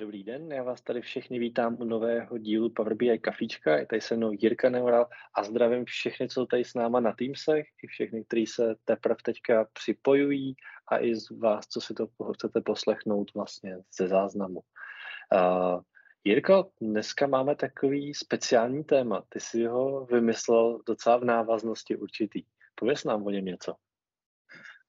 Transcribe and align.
Dobrý 0.00 0.24
den, 0.24 0.52
já 0.52 0.62
vás 0.62 0.82
tady 0.82 1.00
všechny 1.00 1.38
vítám 1.38 1.76
u 1.80 1.84
nového 1.84 2.38
dílu 2.38 2.70
Power 2.70 2.94
BI 2.94 3.18
Kafíčka. 3.18 3.78
Je 3.78 3.86
tady 3.86 4.00
se 4.00 4.16
mnou 4.16 4.32
Jirka 4.32 4.70
Neural 4.70 5.08
a 5.34 5.42
zdravím 5.42 5.84
všechny, 5.84 6.28
co 6.28 6.46
tady 6.46 6.64
s 6.64 6.74
náma 6.74 7.00
na 7.00 7.12
Teamsech, 7.12 7.66
i 7.82 7.86
všechny, 7.86 8.24
kteří 8.24 8.46
se 8.46 8.74
teprve 8.84 9.16
teďka 9.24 9.66
připojují 9.72 10.56
a 10.88 10.98
i 10.98 11.14
z 11.14 11.30
vás, 11.30 11.66
co 11.66 11.80
si 11.80 11.94
to 11.94 12.06
chcete 12.34 12.60
poslechnout 12.60 13.34
vlastně 13.34 13.78
ze 13.98 14.08
záznamu. 14.08 14.60
Uh, 14.60 15.80
Jirko, 16.24 16.70
dneska 16.80 17.26
máme 17.26 17.56
takový 17.56 18.14
speciální 18.14 18.84
téma. 18.84 19.22
Ty 19.28 19.40
jsi 19.40 19.64
ho 19.64 20.06
vymyslel 20.06 20.78
docela 20.86 21.16
v 21.16 21.24
návaznosti 21.24 21.96
určitý. 21.96 22.42
Pověz 22.74 23.04
nám 23.04 23.26
o 23.26 23.30
něm 23.30 23.44
něco. 23.44 23.74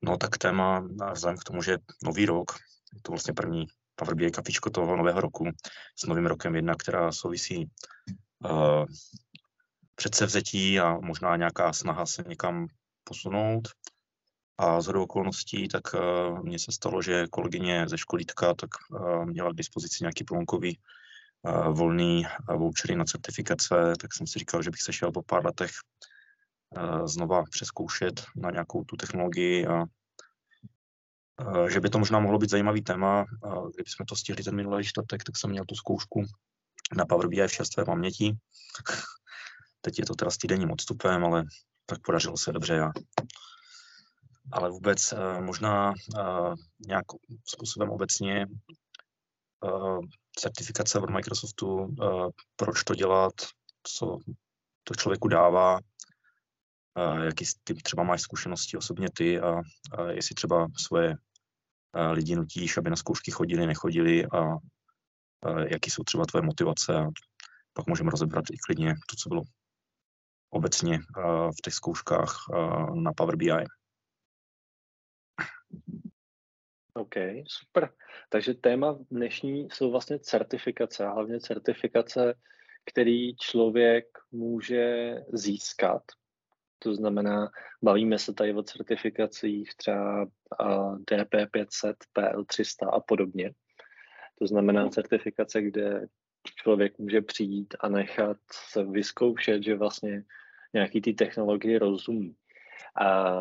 No 0.01 0.17
tak 0.17 0.37
téma, 0.37 0.87
vzhledem 1.13 1.37
k 1.37 1.43
tomu, 1.43 1.61
že 1.61 1.77
nový 2.03 2.25
rok, 2.25 2.51
je 2.95 3.01
to 3.01 3.11
vlastně 3.11 3.33
první 3.33 3.65
Power 4.01 4.15
BI 4.15 4.31
kafičko 4.31 4.69
toho 4.69 4.97
nového 4.97 5.21
roku 5.21 5.49
s 5.95 6.05
novým 6.05 6.25
rokem 6.25 6.55
jedna, 6.55 6.75
která 6.75 7.11
souvisí 7.11 7.69
uh, 8.49 8.85
předsevzetí 9.95 10.79
a 10.79 10.97
možná 11.01 11.35
nějaká 11.37 11.73
snaha 11.73 12.05
se 12.05 12.23
někam 12.27 12.67
posunout. 13.03 13.67
A 14.57 14.81
z 14.81 14.87
okolností, 14.87 15.67
tak 15.67 15.93
uh, 15.93 16.43
mně 16.43 16.59
se 16.59 16.71
stalo, 16.71 17.01
že 17.01 17.27
kolegyně 17.27 17.89
ze 17.89 17.97
školítka 17.97 18.53
tak 18.53 18.69
uh, 18.89 19.25
měla 19.25 19.51
k 19.51 19.55
dispozici 19.55 19.97
nějaký 20.01 20.23
průlomkový 20.23 20.79
uh, 21.43 21.77
volný 21.77 22.25
uh, 22.25 22.57
vouchery 22.57 22.95
na 22.95 23.05
certifikace, 23.05 23.93
tak 24.01 24.13
jsem 24.13 24.27
si 24.27 24.39
říkal, 24.39 24.61
že 24.61 24.71
bych 24.71 24.81
se 24.81 24.93
šel 24.93 25.11
po 25.11 25.21
pár 25.21 25.45
letech 25.45 25.71
uh, 26.77 27.05
znova 27.05 27.43
přeskoušet 27.43 28.23
na 28.35 28.51
nějakou 28.51 28.83
tu 28.83 28.97
technologii 28.97 29.67
a 29.67 29.85
že 31.69 31.79
by 31.79 31.89
to 31.89 31.99
možná 31.99 32.19
mohlo 32.19 32.39
být 32.39 32.49
zajímavý 32.49 32.81
téma. 32.81 33.25
Kdybychom 33.75 34.05
to 34.05 34.15
stihli 34.15 34.43
ten 34.43 34.55
minulý 34.55 34.83
čtvrtek, 34.83 35.23
tak 35.23 35.37
jsem 35.37 35.49
měl 35.49 35.65
tu 35.65 35.75
zkoušku 35.75 36.23
na 36.97 37.05
Power 37.05 37.27
BI 37.27 37.47
v 37.47 37.51
čerstvé 37.51 37.85
paměti. 37.85 38.33
Teď 39.81 39.99
je 39.99 40.05
to 40.05 40.15
teda 40.15 40.31
s 40.31 40.37
týdenním 40.37 40.71
odstupem, 40.71 41.25
ale 41.25 41.45
tak 41.85 41.99
podařilo 42.01 42.37
se 42.37 42.51
dobře. 42.51 42.79
A... 42.79 42.91
Ale 44.51 44.69
vůbec 44.69 45.13
eh, 45.13 45.41
možná 45.41 45.93
eh, 45.93 46.53
nějak 46.87 47.05
způsobem 47.45 47.89
obecně 47.89 48.45
certifikace 50.35 50.99
od 50.99 51.09
Microsoftu, 51.09 51.95
proč 52.55 52.83
to 52.83 52.95
dělat, 52.95 53.33
co 53.83 54.17
to 54.83 54.95
člověku 54.95 55.27
dává, 55.27 55.79
jaký 57.23 57.45
ty 57.63 57.73
třeba 57.73 58.03
máš 58.03 58.21
zkušenosti 58.21 58.77
osobně 58.77 59.07
ty 59.13 59.39
a, 59.39 59.61
a 59.97 60.03
jestli 60.11 60.35
třeba 60.35 60.67
svoje 60.77 61.15
lidi 62.11 62.35
nutíš, 62.35 62.77
aby 62.77 62.89
na 62.89 62.95
zkoušky 62.95 63.31
chodili, 63.31 63.67
nechodili 63.67 64.25
a, 64.25 64.57
jaký 65.67 65.89
jsou 65.89 66.03
třeba 66.03 66.25
tvoje 66.25 66.41
motivace 66.41 66.93
a 66.95 67.07
pak 67.73 67.87
můžeme 67.87 68.11
rozebrat 68.11 68.45
i 68.53 68.57
klidně 68.65 68.93
to, 68.93 69.15
co 69.23 69.29
bylo 69.29 69.41
obecně 70.49 70.99
v 71.57 71.61
těch 71.63 71.73
zkouškách 71.73 72.35
na 72.93 73.13
Power 73.13 73.35
BI. 73.35 73.65
OK, 76.93 77.15
super. 77.47 77.93
Takže 78.29 78.53
téma 78.53 78.99
dnešní 79.11 79.69
jsou 79.69 79.91
vlastně 79.91 80.19
certifikace, 80.19 81.07
hlavně 81.07 81.39
certifikace, 81.39 82.33
který 82.85 83.35
člověk 83.35 84.05
může 84.31 85.15
získat 85.33 86.03
to 86.83 86.95
znamená, 86.95 87.51
bavíme 87.83 88.19
se 88.19 88.33
tady 88.33 88.53
o 88.53 88.63
certifikacích 88.63 89.75
třeba 89.75 90.25
DP500, 91.11 91.93
PL300 92.17 92.89
a 92.93 92.99
podobně. 92.99 93.51
To 94.39 94.47
znamená 94.47 94.89
certifikace, 94.89 95.61
kde 95.61 96.07
člověk 96.55 96.97
může 96.99 97.21
přijít 97.21 97.75
a 97.79 97.89
nechat 97.89 98.37
se 98.51 98.83
vyzkoušet, 98.83 99.63
že 99.63 99.75
vlastně 99.75 100.23
nějaký 100.73 101.01
ty 101.01 101.13
technologie 101.13 101.79
rozumí. 101.79 102.35
A 103.01 103.35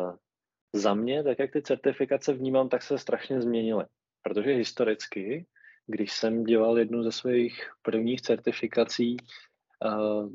za 0.73 0.93
mě, 0.93 1.23
tak 1.23 1.39
jak 1.39 1.51
ty 1.51 1.61
certifikace 1.61 2.33
vnímám, 2.33 2.69
tak 2.69 2.83
se 2.83 2.97
strašně 2.97 3.41
změnily. 3.41 3.85
Protože 4.21 4.51
historicky, 4.51 5.45
když 5.87 6.11
jsem 6.11 6.43
dělal 6.43 6.79
jednu 6.79 7.03
ze 7.03 7.11
svých 7.11 7.71
prvních 7.81 8.21
certifikací 8.21 9.17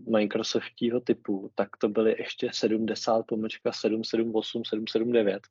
Microsoftího 0.08 1.00
typu, 1.00 1.50
tak 1.54 1.76
to 1.76 1.88
byly 1.88 2.16
ještě 2.18 2.50
70 2.52 3.26
pomlčka 3.26 3.72
778, 3.72 4.64
779. 4.64 5.42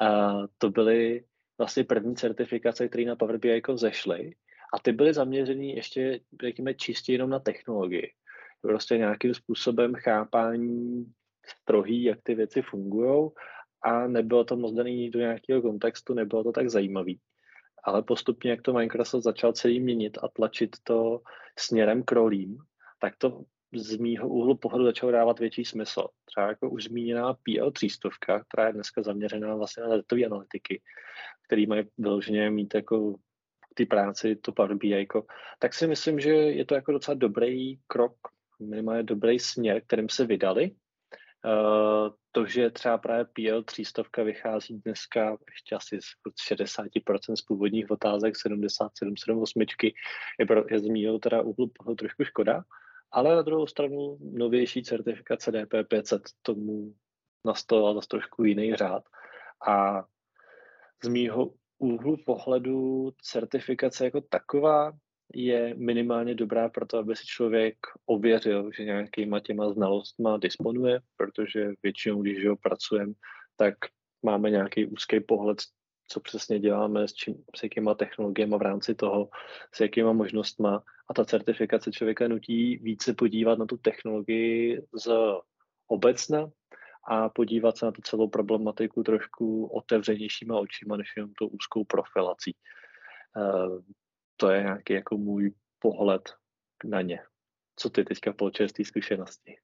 Uh, 0.00 0.46
to 0.58 0.70
byly 0.70 1.24
vlastně 1.58 1.84
první 1.84 2.16
certifikace, 2.16 2.88
které 2.88 3.04
na 3.04 3.16
Power 3.16 3.38
BI 3.38 3.48
jako 3.48 3.76
zešly 3.76 4.34
a 4.74 4.78
ty 4.78 4.92
byly 4.92 5.14
zaměřený 5.14 5.76
ještě, 5.76 6.20
řekněme, 6.42 6.74
čistě 6.74 7.12
jenom 7.12 7.30
na 7.30 7.38
technologii. 7.38 8.12
Prostě 8.62 8.98
nějakým 8.98 9.34
způsobem 9.34 9.94
chápání 9.94 11.06
strohý, 11.46 12.02
jak 12.02 12.18
ty 12.22 12.34
věci 12.34 12.62
fungují 12.62 13.30
a 13.82 14.06
nebylo 14.06 14.44
to 14.44 14.56
moc 14.56 14.72
daný 14.72 15.10
do 15.10 15.18
nějakého 15.18 15.62
kontextu, 15.62 16.14
nebylo 16.14 16.44
to 16.44 16.52
tak 16.52 16.70
zajímavý. 16.70 17.20
Ale 17.84 18.02
postupně, 18.02 18.50
jak 18.50 18.62
to 18.62 18.72
Microsoft 18.72 19.24
začal 19.24 19.52
celý 19.52 19.80
měnit 19.80 20.18
a 20.22 20.28
tlačit 20.28 20.76
to 20.82 21.20
směrem 21.58 22.02
k 22.02 22.12
rolím, 22.12 22.58
tak 23.04 23.16
to 23.16 23.44
z 23.74 23.96
mýho 23.96 24.28
úhlu 24.28 24.56
pohledu 24.56 24.84
začalo 24.84 25.12
dávat 25.12 25.38
větší 25.38 25.64
smysl. 25.64 26.06
Třeba 26.24 26.48
jako 26.48 26.70
už 26.70 26.84
zmíněná 26.84 27.34
PL 27.34 27.70
300, 27.70 28.08
která 28.48 28.66
je 28.66 28.72
dneska 28.72 29.02
zaměřená 29.02 29.56
vlastně 29.56 29.82
na 29.82 29.96
datové 29.96 30.24
analytiky, 30.24 30.82
který 31.46 31.66
mají 31.66 31.82
vyloženě 31.98 32.50
mít 32.50 32.74
jako 32.74 33.14
ty 33.74 33.86
práci, 33.86 34.36
to 34.36 34.52
Power 34.52 34.76
BI, 34.76 34.88
jako, 34.88 35.26
tak 35.58 35.74
si 35.74 35.86
myslím, 35.86 36.20
že 36.20 36.30
je 36.30 36.64
to 36.64 36.74
jako 36.74 36.92
docela 36.92 37.14
dobrý 37.14 37.76
krok, 37.86 38.16
minimálně 38.60 39.02
dobrý 39.02 39.38
směr, 39.38 39.82
kterým 39.86 40.08
se 40.08 40.26
vydali. 40.26 40.70
Uh, 41.44 42.08
to, 42.32 42.46
že 42.46 42.70
třeba 42.70 42.98
právě 42.98 43.24
PL 43.24 43.62
300 43.62 44.02
vychází 44.24 44.80
dneska 44.84 45.36
ještě 45.50 45.74
asi 45.74 45.98
z 46.00 46.08
60% 46.52 47.36
z 47.36 47.42
původních 47.42 47.90
otázek, 47.90 48.36
77, 48.36 49.16
78, 49.16 49.62
je, 50.38 50.46
pro, 50.46 50.64
je 50.70 50.78
z 50.78 50.88
mýho 50.88 51.18
teda 51.18 51.42
úhlu 51.42 51.70
trošku 51.98 52.24
škoda, 52.24 52.64
ale 53.14 53.36
na 53.36 53.42
druhou 53.42 53.66
stranu 53.66 54.18
novější 54.20 54.82
certifikace 54.82 55.50
DP500 55.50 56.20
tomu 56.42 56.94
nastavila 57.46 57.94
zase 57.94 58.08
trošku 58.08 58.44
jiný 58.44 58.74
řád. 58.74 59.02
A 59.68 60.04
z 61.04 61.08
mýho 61.08 61.50
úhlu 61.78 62.16
pohledu 62.26 63.10
certifikace 63.22 64.04
jako 64.04 64.20
taková 64.20 64.92
je 65.34 65.74
minimálně 65.74 66.34
dobrá 66.34 66.68
pro 66.68 66.86
to, 66.86 66.98
aby 66.98 67.16
si 67.16 67.26
člověk 67.26 67.76
ověřil, 68.06 68.70
že 68.76 68.84
nějakýma 68.84 69.40
těma 69.40 69.72
znalostma 69.72 70.36
disponuje, 70.36 71.00
protože 71.16 71.72
většinou, 71.82 72.22
když 72.22 72.46
ho 72.46 72.56
pracujeme, 72.56 73.12
tak 73.56 73.74
máme 74.22 74.50
nějaký 74.50 74.86
úzký 74.86 75.20
pohled, 75.20 75.58
co 76.08 76.20
přesně 76.20 76.58
děláme, 76.58 77.08
s, 77.08 77.12
čím, 77.12 77.44
s 77.56 77.62
jakýma 77.62 77.94
technologiemi 77.94 78.58
v 78.58 78.62
rámci 78.62 78.94
toho, 78.94 79.28
s 79.74 79.80
jakýma 79.80 80.12
možnostma 80.12 80.82
a 81.10 81.14
ta 81.14 81.24
certifikace 81.24 81.92
člověka 81.92 82.28
nutí 82.28 82.76
více 82.76 83.14
podívat 83.14 83.58
na 83.58 83.66
tu 83.66 83.76
technologii 83.76 84.82
z 85.04 85.12
obecna 85.86 86.50
a 87.08 87.28
podívat 87.28 87.76
se 87.76 87.86
na 87.86 87.92
tu 87.92 88.02
celou 88.02 88.28
problematiku 88.28 89.02
trošku 89.02 89.66
otevřenějšíma 89.66 90.58
očima, 90.58 90.96
než 90.96 91.08
jenom 91.16 91.32
tou 91.38 91.46
úzkou 91.46 91.84
profilací. 91.84 92.56
Eh, 93.36 93.82
to 94.36 94.50
je 94.50 94.62
nějaký 94.62 94.92
jako 94.92 95.16
můj 95.16 95.54
pohled 95.78 96.34
na 96.84 97.02
ně. 97.02 97.18
Co 97.76 97.90
ty 97.90 98.04
teďka 98.04 98.32
po 98.32 98.50
z 98.66 98.72
té 98.72 98.84
zkušenosti? 98.84 99.56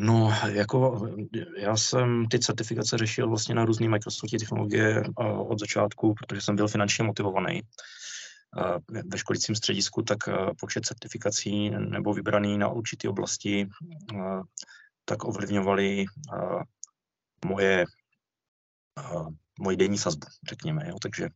No, 0.00 0.30
jako 0.52 1.08
já 1.56 1.76
jsem 1.76 2.28
ty 2.28 2.38
certifikace 2.38 2.98
řešil 2.98 3.28
vlastně 3.28 3.54
na 3.54 3.64
různé 3.64 3.88
Microsoft 3.88 4.30
technologie 4.30 5.02
eh, 5.20 5.32
od 5.32 5.60
začátku, 5.60 6.14
protože 6.14 6.40
jsem 6.40 6.56
byl 6.56 6.68
finančně 6.68 7.04
motivovaný. 7.04 7.62
Ve 9.04 9.18
školicím 9.18 9.54
středisku 9.54 10.02
tak 10.02 10.18
počet 10.60 10.86
certifikací 10.86 11.70
nebo 11.70 12.14
vybraný 12.14 12.58
na 12.58 12.68
určité 12.68 13.08
oblasti 13.08 13.68
tak 15.04 15.24
ovlivňovaly 15.24 16.04
moje, 17.44 17.84
moje 19.60 19.76
denní 19.76 19.98
sazbu, 19.98 20.26
řekněme. 20.48 20.88
Jo. 20.88 20.96
Takže 21.02 21.28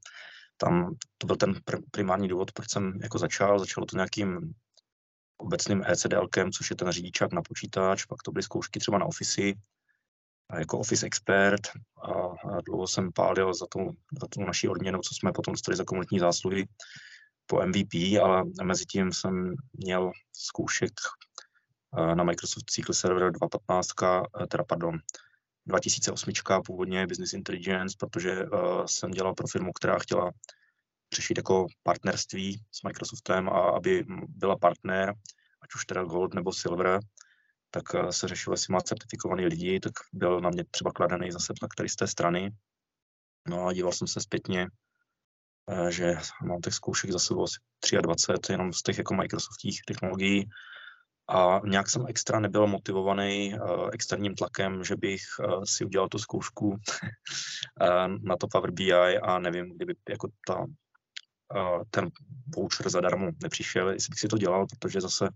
tam 0.57 0.95
to 1.19 1.27
byl 1.27 1.37
ten 1.37 1.55
primární 1.91 2.29
důvod, 2.29 2.53
proč 2.53 2.71
jsem 2.71 2.99
jako 3.03 3.19
začal. 3.19 3.59
Začalo 3.59 3.87
to 3.87 3.97
nějakým 3.97 4.55
obecným 5.37 5.85
ECDLkem, 5.87 6.53
což 6.53 6.71
je 6.71 6.77
ten 6.77 6.91
řidičák 6.91 7.33
na 7.33 7.43
počítač, 7.43 8.05
pak 8.05 8.23
to 8.23 8.33
byly 8.33 8.43
zkoušky 8.43 8.81
třeba 8.81 8.99
na 8.99 9.07
Office, 9.07 9.43
jako 10.59 10.79
Office 10.79 11.07
expert 11.07 11.61
a, 12.03 12.61
dlouho 12.67 12.87
jsem 12.87 13.13
pálil 13.13 13.55
za 13.55 13.67
tu, 13.67 13.97
za 14.21 14.27
tu 14.31 14.41
naší 14.41 14.69
odměnu, 14.69 14.99
co 14.99 15.15
jsme 15.15 15.33
potom 15.33 15.53
dostali 15.53 15.77
za 15.77 15.85
komunitní 15.85 16.19
zásluhy 16.19 16.69
po 17.47 17.67
MVP, 17.67 17.95
ale 18.23 18.43
mezi 18.63 18.87
tím 18.87 19.13
jsem 19.13 19.55
měl 19.73 20.11
zkoušek 20.33 20.93
na 22.15 22.25
Microsoft 22.25 22.71
SQL 22.71 22.93
Server 22.93 23.33
2.15, 23.33 24.27
teda 24.49 24.65
pardon, 24.65 24.99
2008 25.67 26.33
původně 26.67 27.07
Business 27.07 27.33
Intelligence, 27.33 27.97
protože 27.99 28.37
jsem 28.87 29.11
dělal 29.11 29.35
pro 29.35 29.47
firmu, 29.47 29.73
která 29.73 29.99
chtěla 29.99 30.31
řešit 31.15 31.37
jako 31.37 31.67
partnerství 31.83 32.63
s 32.73 32.83
Microsoftem 32.83 33.49
a 33.49 33.61
aby 33.61 34.05
byla 34.29 34.57
partner, 34.57 35.15
ať 35.63 35.75
už 35.75 35.85
teda 35.87 36.05
Gold 36.05 36.35
nebo 36.35 36.53
Silver, 36.53 37.01
tak 37.75 37.85
se 38.11 38.29
řešilo, 38.29 38.55
jestli 38.55 38.73
má 38.73 38.81
certifikovaný 38.81 39.47
lidi, 39.47 39.81
tak 39.81 39.93
byl 40.13 40.41
na 40.41 40.51
mě 40.51 40.65
třeba 40.71 40.93
kladený 40.93 41.33
zase 41.33 41.53
tak 41.61 41.75
tady 41.77 41.89
z 41.89 41.97
té 41.97 42.07
strany. 42.07 42.51
No 43.49 43.67
a 43.67 43.73
díval 43.73 43.93
jsem 43.93 44.09
se 44.09 44.21
zpětně, 44.21 44.67
že 45.89 46.15
mám 46.45 46.61
těch 46.61 46.75
zkoušek 46.75 47.11
za 47.11 47.19
sebou 47.19 47.45
asi 47.45 47.57
23, 48.03 48.53
jenom 48.53 48.73
z 48.73 48.83
těch 48.83 48.99
jako 48.99 49.15
Microsoftích 49.15 49.83
technologií, 49.87 50.49
a 51.29 51.61
nějak 51.65 51.91
jsem 51.91 52.05
extra 52.09 52.41
nebyl 52.41 52.67
motivovaný 52.67 53.55
uh, 53.55 53.91
externím 53.93 54.35
tlakem, 54.35 54.85
že 54.85 54.97
bych 54.97 55.21
si 55.65 55.85
udělal 55.85 56.09
tu 56.09 56.19
zkoušku 56.19 56.77
na 58.23 58.37
to 58.37 58.47
Power 58.53 58.71
BI 58.71 59.19
a 59.19 59.39
nevím, 59.39 59.77
kdyby 59.77 59.95
jako 60.09 60.29
ta, 60.47 60.67
ten 61.91 62.09
voucher 62.57 62.91
zadarmo 62.91 63.31
nepřišel, 63.43 63.91
jestli 63.91 64.11
bych 64.11 64.21
si 64.21 64.29
to 64.29 64.39
dělal, 64.39 64.67
protože 64.67 65.01
zase 65.01 65.29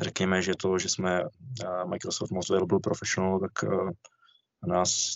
řekněme, 0.00 0.42
že 0.42 0.52
to, 0.54 0.78
že 0.78 0.88
jsme 0.88 1.24
uh, 1.24 1.90
Microsoft 1.90 2.30
Most 2.30 2.48
Valuable 2.48 2.80
Professional, 2.80 3.40
tak 3.40 3.62
uh, 3.62 3.90
nás, 4.66 5.14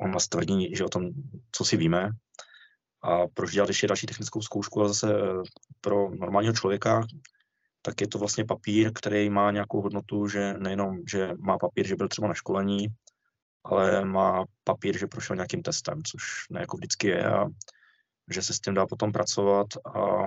on 0.00 0.10
nás 0.10 0.28
tvrdí, 0.28 0.76
že 0.76 0.84
o 0.84 0.88
tom, 0.88 1.10
co 1.52 1.64
si 1.64 1.76
víme, 1.76 2.10
a 3.02 3.26
proč 3.34 3.52
dělat 3.52 3.68
ještě 3.68 3.86
další 3.86 4.06
technickou 4.06 4.42
zkoušku, 4.42 4.80
ale 4.80 4.88
zase 4.88 5.14
pro 5.80 6.10
normálního 6.10 6.54
člověka, 6.54 7.06
tak 7.82 8.00
je 8.00 8.08
to 8.08 8.18
vlastně 8.18 8.44
papír, 8.44 8.92
který 8.94 9.30
má 9.30 9.50
nějakou 9.50 9.80
hodnotu, 9.80 10.28
že 10.28 10.54
nejenom, 10.54 10.98
že 11.10 11.30
má 11.38 11.58
papír, 11.58 11.86
že 11.86 11.96
byl 11.96 12.08
třeba 12.08 12.28
na 12.28 12.34
školení, 12.34 12.86
ale 13.64 14.04
má 14.04 14.44
papír, 14.64 14.98
že 14.98 15.06
prošel 15.06 15.36
nějakým 15.36 15.62
testem, 15.62 16.02
což 16.02 16.22
ne 16.50 16.60
jako 16.60 16.76
vždycky 16.76 17.06
je 17.06 17.24
a 17.24 17.46
že 18.30 18.42
se 18.42 18.54
s 18.54 18.60
tím 18.60 18.74
dá 18.74 18.86
potom 18.86 19.12
pracovat 19.12 19.66
a, 19.94 20.26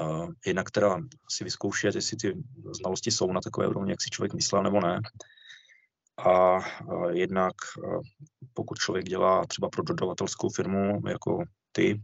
a 0.00 0.26
jednak 0.46 0.70
teda 0.70 1.00
si 1.30 1.44
vyzkoušet, 1.44 1.94
jestli 1.94 2.16
ty 2.16 2.42
znalosti 2.76 3.10
jsou 3.10 3.32
na 3.32 3.40
takové 3.40 3.68
úrovni, 3.68 3.90
jak 3.90 4.02
si 4.02 4.10
člověk 4.10 4.34
myslel 4.34 4.62
nebo 4.62 4.80
ne. 4.80 5.00
A, 6.28 6.58
jednak 7.10 7.54
pokud 8.54 8.78
člověk 8.78 9.04
dělá 9.04 9.46
třeba 9.46 9.68
pro 9.68 9.82
dodavatelskou 9.82 10.48
firmu 10.48 11.02
jako 11.08 11.44
ty, 11.72 12.02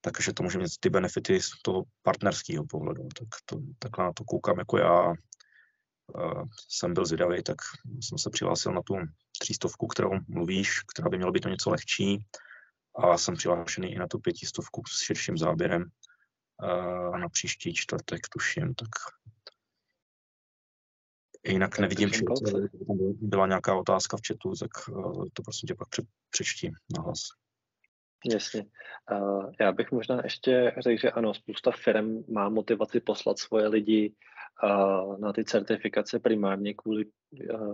takže 0.00 0.32
to 0.32 0.42
může 0.42 0.58
mít 0.58 0.70
ty 0.80 0.90
benefity 0.90 1.40
z 1.40 1.50
toho 1.62 1.82
partnerského 2.02 2.66
pohledu. 2.66 3.08
Tak 3.18 3.28
to, 3.44 3.58
takhle 3.78 4.04
na 4.04 4.12
to 4.12 4.24
koukám 4.24 4.58
jako 4.58 4.78
já. 4.78 5.12
Jsem 6.68 6.94
byl 6.94 7.06
zvědavý, 7.06 7.42
tak 7.42 7.56
jsem 8.00 8.18
se 8.18 8.30
přihlásil 8.30 8.72
na 8.72 8.82
tu 8.82 8.94
třístovku, 9.38 9.86
kterou 9.86 10.10
mluvíš, 10.28 10.80
která 10.80 11.08
by 11.08 11.16
měla 11.16 11.32
být 11.32 11.40
to 11.40 11.48
něco 11.48 11.70
lehčí. 11.70 12.26
A 12.94 13.18
jsem 13.18 13.34
přihlášený 13.34 13.92
i 13.92 13.98
na 13.98 14.06
tu 14.06 14.18
pětistovku 14.18 14.82
s 14.88 15.04
širším 15.04 15.38
záběrem 15.38 15.84
na 17.16 17.28
příští 17.28 17.74
čtvrtek, 17.74 18.28
tuším. 18.28 18.74
Tak 18.74 18.88
jinak 21.46 21.78
nevidím, 21.78 22.08
že 22.08 22.22
byla 23.20 23.46
nějaká 23.46 23.74
otázka 23.74 24.16
v 24.16 24.20
chatu, 24.28 24.52
tak 24.60 24.70
uh, 24.88 25.26
to 25.32 25.42
prostě 25.42 25.66
tě 25.66 25.74
pak 25.74 25.88
přečti 26.30 26.72
na 26.96 27.02
hlas. 27.02 27.20
Jasně. 28.30 28.64
Uh, 29.12 29.52
já 29.60 29.72
bych 29.72 29.92
možná 29.92 30.20
ještě 30.24 30.74
řekl, 30.78 31.00
že 31.00 31.10
ano, 31.10 31.34
spousta 31.34 31.70
firm 31.70 32.24
má 32.28 32.48
motivaci 32.48 33.00
poslat 33.00 33.38
svoje 33.38 33.68
lidi 33.68 34.14
uh, 34.62 35.18
na 35.18 35.32
ty 35.32 35.44
certifikace 35.44 36.18
primárně 36.18 36.74
kvůli, 36.74 37.04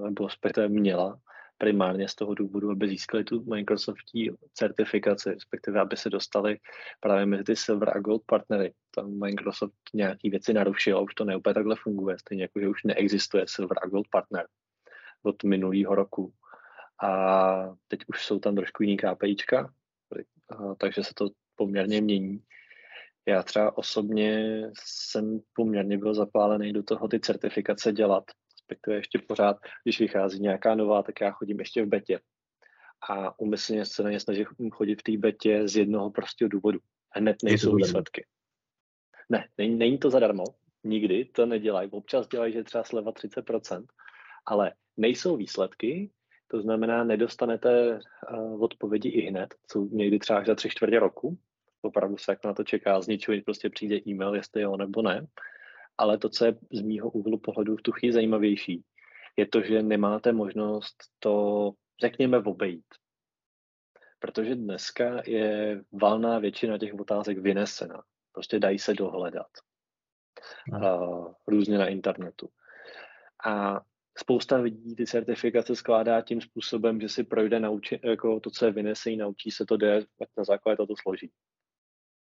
nebo 0.04 0.26
respektive 0.26 0.68
měla 0.68 1.20
primárně 1.62 2.08
z 2.08 2.14
toho 2.14 2.34
důvodu, 2.34 2.70
aby 2.70 2.88
získali 2.88 3.24
tu 3.24 3.44
Microsoftí 3.44 4.30
certifikaci, 4.54 5.30
respektive 5.30 5.80
aby 5.80 5.96
se 5.96 6.10
dostali 6.10 6.58
právě 7.00 7.26
mezi 7.26 7.44
ty 7.44 7.56
Silver 7.56 7.96
a 7.96 8.00
Gold 8.00 8.22
partnery. 8.26 8.74
Tam 8.94 9.18
Microsoft 9.18 9.74
nějaký 9.94 10.30
věci 10.30 10.52
narušil 10.52 11.04
už 11.04 11.14
to 11.14 11.24
neúplně 11.24 11.54
takhle 11.54 11.76
funguje, 11.82 12.18
stejně 12.18 12.44
jako, 12.44 12.60
že 12.60 12.68
už 12.68 12.82
neexistuje 12.84 13.44
Silver 13.48 13.78
a 13.82 13.86
Gold 13.86 14.08
partner 14.10 14.46
od 15.22 15.44
minulého 15.44 15.94
roku. 15.94 16.32
A 17.02 17.74
teď 17.88 18.00
už 18.06 18.26
jsou 18.26 18.38
tam 18.38 18.54
trošku 18.54 18.82
jiný 18.82 18.96
KPIčka, 18.96 19.72
takže 20.78 21.04
se 21.04 21.14
to 21.14 21.30
poměrně 21.56 22.00
mění. 22.00 22.42
Já 23.26 23.42
třeba 23.42 23.78
osobně 23.78 24.62
jsem 24.84 25.40
poměrně 25.52 25.98
byl 25.98 26.14
zapálený 26.14 26.72
do 26.72 26.82
toho 26.82 27.08
ty 27.08 27.20
certifikace 27.20 27.92
dělat, 27.92 28.24
respektive 28.72 28.96
ještě 28.96 29.18
pořád, 29.18 29.56
když 29.84 30.00
vychází 30.00 30.40
nějaká 30.40 30.74
nová, 30.74 31.02
tak 31.02 31.20
já 31.20 31.30
chodím 31.30 31.58
ještě 31.58 31.84
v 31.84 31.88
betě. 31.88 32.20
A 33.10 33.40
umyslně 33.40 33.86
se 33.86 34.02
na 34.02 34.10
ně 34.10 34.20
snažím 34.20 34.46
chodit 34.72 35.00
v 35.00 35.02
té 35.02 35.16
betě 35.16 35.68
z 35.68 35.76
jednoho 35.76 36.10
prostého 36.10 36.48
důvodu. 36.48 36.78
Hned 37.14 37.36
nejsou 37.42 37.76
výsledky. 37.76 38.26
Ne, 39.28 39.48
není, 39.58 39.76
není 39.76 39.98
to 39.98 40.10
zadarmo, 40.10 40.44
nikdy 40.84 41.24
to 41.24 41.46
nedělají. 41.46 41.90
Občas 41.90 42.28
dělají, 42.28 42.52
že 42.52 42.64
třeba 42.64 42.84
sleva 42.84 43.12
30%, 43.12 43.84
ale 44.46 44.72
nejsou 44.96 45.36
výsledky, 45.36 46.10
to 46.48 46.60
znamená, 46.60 47.04
nedostanete 47.04 48.00
uh, 48.30 48.62
odpovědi 48.62 49.08
i 49.08 49.20
hned, 49.20 49.54
co 49.68 49.88
někdy 49.90 50.18
třeba 50.18 50.38
až 50.38 50.46
za 50.46 50.54
tři 50.54 50.68
čtvrtě 50.68 50.98
roku. 50.98 51.38
Opravdu 51.82 52.16
se 52.16 52.32
jak 52.32 52.44
na 52.44 52.54
to 52.54 52.64
čeká, 52.64 53.00
z 53.00 53.06
ničeho 53.06 53.42
prostě 53.44 53.70
přijde 53.70 53.96
e-mail, 54.06 54.34
jestli 54.34 54.62
jo 54.62 54.76
nebo 54.76 55.02
ne. 55.02 55.26
Ale 55.98 56.18
to, 56.18 56.28
co 56.28 56.44
je 56.44 56.58
z 56.72 56.82
mýho 56.82 57.10
úhlu 57.10 57.38
pohledu 57.38 57.76
v 57.76 57.82
tu 57.82 57.92
chvíli 57.92 58.12
zajímavější, 58.12 58.84
je 59.36 59.46
to, 59.46 59.62
že 59.62 59.82
nemáte 59.82 60.32
možnost 60.32 60.96
to, 61.18 61.70
řekněme, 62.00 62.38
obejít. 62.38 62.84
Protože 64.18 64.54
dneska 64.54 65.22
je 65.26 65.82
valná 65.92 66.38
většina 66.38 66.78
těch 66.78 66.94
otázek 66.94 67.38
vynesena. 67.38 68.02
Prostě 68.32 68.58
dají 68.58 68.78
se 68.78 68.94
dohledat. 68.94 69.50
Uh, 70.72 71.32
různě 71.46 71.78
na 71.78 71.86
internetu. 71.86 72.48
A 73.46 73.80
spousta 74.18 74.56
lidí 74.56 74.96
ty 74.96 75.06
certifikace 75.06 75.76
skládá 75.76 76.20
tím 76.20 76.40
způsobem, 76.40 77.00
že 77.00 77.08
si 77.08 77.24
projde 77.24 77.60
nauči, 77.60 78.00
jako 78.04 78.40
to, 78.40 78.50
co 78.50 78.66
je 78.66 78.72
vynesejí, 78.72 79.16
naučí 79.16 79.50
se 79.50 79.66
to, 79.66 79.76
jde, 79.76 80.04
na 80.36 80.44
základě 80.44 80.76
toho 80.76 80.86
to 80.86 80.94
složí. 80.96 81.30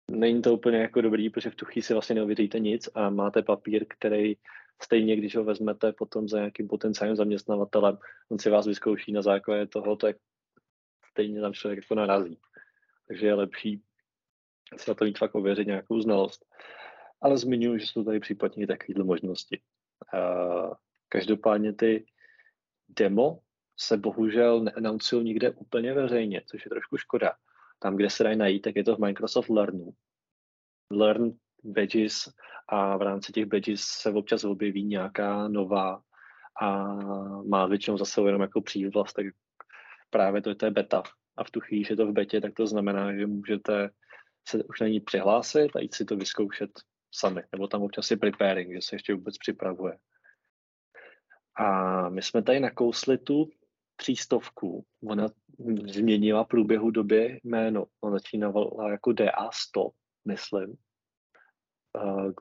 Není 0.10 0.42
to 0.42 0.54
úplně 0.54 0.78
jako 0.78 1.02
dobrý, 1.02 1.30
protože 1.30 1.50
v 1.50 1.56
tu 1.56 1.66
chvíli 1.66 1.84
si 1.84 1.94
vlastně 1.94 2.16
neuvěříte 2.16 2.60
nic 2.60 2.90
a 2.96 3.10
máte 3.10 3.42
papír, 3.42 3.86
který 3.90 4.36
stejně, 4.82 5.16
když 5.16 5.36
ho 5.36 5.44
vezmete 5.44 5.94
potom 5.94 6.28
za 6.28 6.38
nějakým 6.38 6.68
potenciálním 6.68 7.16
zaměstnavatelem, 7.16 7.98
on 8.32 8.40
si 8.40 8.50
vás 8.50 8.68
vyzkouší 8.68 9.12
na 9.12 9.22
základě 9.22 9.68
toho, 9.68 9.96
tak 9.96 10.16
stejně 11.12 11.42
tam 11.42 11.54
člověk 11.54 11.78
jako 11.78 11.96
narazí. 11.96 12.40
Takže 13.08 13.28
je 13.28 13.34
lepší 13.34 13.82
si 14.78 14.92
na 14.92 14.96
to 14.96 15.06
mít 15.06 15.18
fakt 15.18 15.36
ověřit 15.36 15.68
nějakou 15.68 16.02
znalost. 16.02 16.46
Ale 17.22 17.38
zmiňuji, 17.38 17.80
že 17.80 17.88
jsou 17.88 18.04
tady 18.04 18.20
případně 18.20 18.64
i 18.64 18.68
takovéhle 18.68 19.04
možnosti. 19.04 19.62
Každopádně 21.10 21.74
ty 21.74 22.06
demo 22.90 23.40
se 23.78 23.98
bohužel 23.98 24.64
neannouncují 24.64 25.24
nikde 25.24 25.52
úplně 25.52 25.94
veřejně, 25.94 26.42
což 26.46 26.66
je 26.66 26.70
trošku 26.70 26.98
škoda. 26.98 27.34
Tam, 27.80 27.96
kde 27.96 28.10
se 28.10 28.24
dají 28.24 28.38
najít, 28.38 28.62
tak 28.62 28.76
je 28.76 28.84
to 28.84 28.96
v 28.96 29.00
Microsoft 29.00 29.50
Learnu. 29.50 29.94
Learn 30.92 31.32
badges 31.64 32.30
a 32.68 32.98
v 32.98 33.02
rámci 33.02 33.32
těch 33.32 33.46
badges 33.46 33.82
se 33.82 34.12
občas 34.12 34.44
objeví 34.44 34.86
nějaká 34.86 35.48
nová 35.48 36.02
a 36.62 36.96
má 37.44 37.66
většinou 37.66 37.98
zase 37.98 38.22
jenom 38.22 38.42
jako 38.42 38.62
přívlast, 38.62 39.14
tak 39.14 39.26
právě 40.10 40.42
to 40.42 40.50
je, 40.50 40.56
to 40.56 40.66
je 40.66 40.72
beta. 40.72 41.04
A 41.38 41.44
v 41.44 41.52
tu 41.52 41.60
chvíli, 41.60 41.84
že 41.84 41.94
je 41.94 41.98
to 41.98 42.08
v 42.08 42.12
betě, 42.12 42.42
tak 42.42 42.54
to 42.54 42.68
znamená, 42.68 43.14
že 43.14 43.28
můžete 43.28 43.90
se 44.48 44.64
už 44.64 44.80
na 44.80 44.88
ní 44.88 45.00
přihlásit 45.00 45.76
a 45.76 45.80
jít 45.80 45.96
si 45.96 46.06
to 46.06 46.16
vyzkoušet 46.16 46.70
sami. 47.12 47.44
Nebo 47.52 47.68
tam 47.68 47.82
občas 47.82 48.12
je 48.12 48.18
preparing, 48.18 48.74
že 48.74 48.82
se 48.82 48.96
ještě 48.96 49.14
vůbec 49.14 49.38
připravuje. 49.38 49.98
A 51.56 52.10
my 52.10 52.22
jsme 52.22 52.44
tady 52.44 52.60
nakousli 52.60 53.18
tu 53.18 53.50
třístovku. 53.96 54.86
Ona 55.04 55.28
změnila 55.86 56.44
průběhu 56.44 56.92
doby 56.92 57.40
jméno. 57.44 57.86
Ona 58.02 58.14
začínala 58.14 58.92
jako 58.92 59.10
DA100, 59.10 59.92
myslím. 60.26 60.78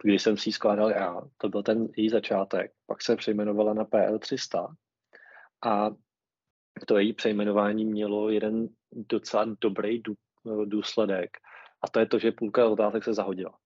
Když 0.03 0.23
jsem 0.23 0.37
si 0.37 0.53
skládal 0.53 0.91
já, 0.91 1.23
to 1.37 1.49
byl 1.49 1.63
ten 1.63 1.89
její 1.97 2.09
začátek. 2.09 2.73
Pak 2.87 3.03
se 3.03 3.17
přejmenovala 3.17 3.75
na 3.75 3.85
PL300 3.85 4.75
a 5.67 5.91
to 6.87 6.99
její 6.99 7.13
přejmenování 7.13 7.85
mělo 7.85 8.31
jeden 8.31 8.69
docela 8.93 9.47
dobrý 9.61 10.03
důsledek. 10.65 11.37
A 11.83 11.89
to 11.89 12.01
je 12.01 12.07
to, 12.07 12.19
že 12.19 12.33
půlka 12.33 12.69
otázek 12.69 13.05
se 13.05 13.15
zahodila. 13.15 13.59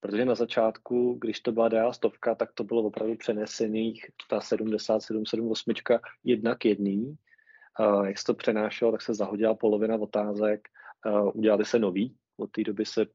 Protože 0.00 0.24
na 0.24 0.34
začátku, 0.34 1.18
když 1.20 1.40
to 1.40 1.52
byla 1.52 1.68
DA 1.68 1.92
stovka, 1.92 2.34
tak 2.34 2.52
to 2.52 2.64
bylo 2.64 2.82
opravdu 2.82 3.16
přenesených, 3.16 4.06
ta 4.28 4.40
7778 4.40 5.98
jedna 6.24 6.54
k 6.54 6.64
jedný. 6.64 7.16
Uh, 7.80 8.06
jak 8.06 8.18
se 8.18 8.24
to 8.24 8.34
přenášelo, 8.34 8.92
tak 8.92 9.02
se 9.02 9.14
zahodila 9.14 9.54
polovina 9.54 9.96
otázek, 9.96 10.68
udělali 11.34 11.64
se 11.64 11.78
nový, 11.78 12.16
od 12.40 12.50
té 12.50 12.62
doby 12.62 12.86
se 12.86 13.06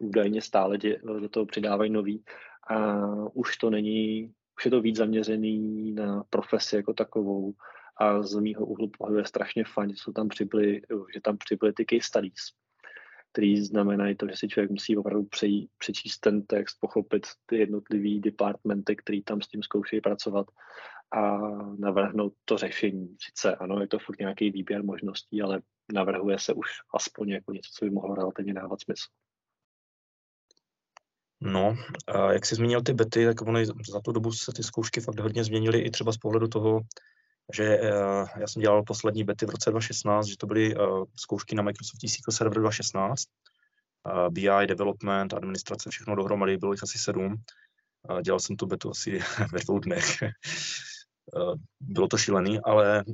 údajně 0.00 0.42
stále 0.42 0.78
dě, 0.78 1.00
do 1.20 1.28
toho 1.28 1.46
přidávají 1.46 1.90
nový 1.90 2.24
a 2.70 2.96
už 3.34 3.56
to 3.56 3.70
není, 3.70 4.32
už 4.58 4.64
je 4.64 4.70
to 4.70 4.80
víc 4.80 4.96
zaměřený 4.96 5.92
na 5.92 6.24
profesi 6.30 6.76
jako 6.76 6.94
takovou 6.94 7.54
a 7.96 8.22
z 8.22 8.40
mýho 8.40 8.66
úhlu 8.66 8.90
pohledu 8.98 9.18
je 9.18 9.24
strašně 9.24 9.64
fajn, 9.64 9.90
že, 9.90 9.96
jsou 9.96 10.12
tam 10.12 10.28
přibyly, 10.28 10.82
že 11.14 11.20
tam 11.20 11.38
přibyly 11.38 11.72
ty 11.72 11.86
case 11.90 12.06
studies 12.06 12.42
který 13.32 13.60
znamenají 13.60 14.16
to, 14.16 14.26
že 14.28 14.36
si 14.36 14.48
člověk 14.48 14.70
musí 14.70 14.96
opravdu 14.96 15.24
přejít, 15.24 15.70
přečíst 15.78 16.18
ten 16.18 16.46
text, 16.46 16.76
pochopit 16.80 17.26
ty 17.46 17.58
jednotlivý 17.58 18.20
departmenty, 18.20 18.96
který 18.96 19.22
tam 19.22 19.40
s 19.40 19.48
tím 19.48 19.62
zkoušejí 19.62 20.00
pracovat 20.00 20.46
a 21.16 21.38
navrhnout 21.78 22.32
to 22.44 22.56
řešení. 22.56 23.16
Sice 23.18 23.56
ano, 23.56 23.80
je 23.80 23.88
to 23.88 23.98
furt 23.98 24.18
nějaký 24.18 24.50
výběr 24.50 24.84
možností, 24.84 25.42
ale 25.42 25.62
navrhuje 25.92 26.38
se 26.38 26.52
už 26.52 26.66
aspoň 26.94 27.28
jako 27.28 27.52
něco, 27.52 27.70
co 27.74 27.84
by 27.84 27.90
mohlo 27.90 28.14
relativně 28.14 28.54
dávat 28.54 28.80
smysl. 28.80 29.08
No, 31.40 31.76
a 32.06 32.32
jak 32.32 32.46
jsi 32.46 32.54
zmínil 32.54 32.82
ty 32.82 32.92
bety, 32.92 33.26
tak 33.26 33.42
ony 33.42 33.66
za 33.66 34.00
tu 34.04 34.12
dobu 34.12 34.32
se 34.32 34.52
ty 34.52 34.62
zkoušky 34.62 35.00
fakt 35.00 35.20
hodně 35.20 35.44
změnily 35.44 35.80
i 35.80 35.90
třeba 35.90 36.12
z 36.12 36.16
pohledu 36.16 36.48
toho, 36.48 36.80
že 37.54 37.64
eh, 37.64 37.90
já 38.36 38.46
jsem 38.46 38.62
dělal 38.62 38.82
poslední 38.82 39.24
bety 39.24 39.46
v 39.46 39.50
roce 39.50 39.70
2016, 39.70 40.26
že 40.26 40.36
to 40.36 40.46
byly 40.46 40.74
eh, 40.74 40.78
zkoušky 41.16 41.54
na 41.54 41.62
Microsoft 41.62 42.08
SQL 42.08 42.32
Server 42.32 42.60
2016, 42.60 43.24
BI, 44.30 44.66
development, 44.66 45.34
administrace, 45.34 45.90
všechno 45.90 46.16
dohromady, 46.16 46.56
bylo 46.56 46.72
jich 46.72 46.82
asi 46.82 46.98
sedm. 46.98 47.36
Dělal 48.22 48.40
jsem 48.40 48.56
tu 48.56 48.66
betu 48.66 48.90
asi 48.90 49.20
ve 49.52 49.58
dvou 49.58 49.78
dnech. 49.78 50.18
Eh, 51.36 51.54
bylo 51.80 52.08
to 52.08 52.18
šílený, 52.18 52.60
ale 52.60 53.04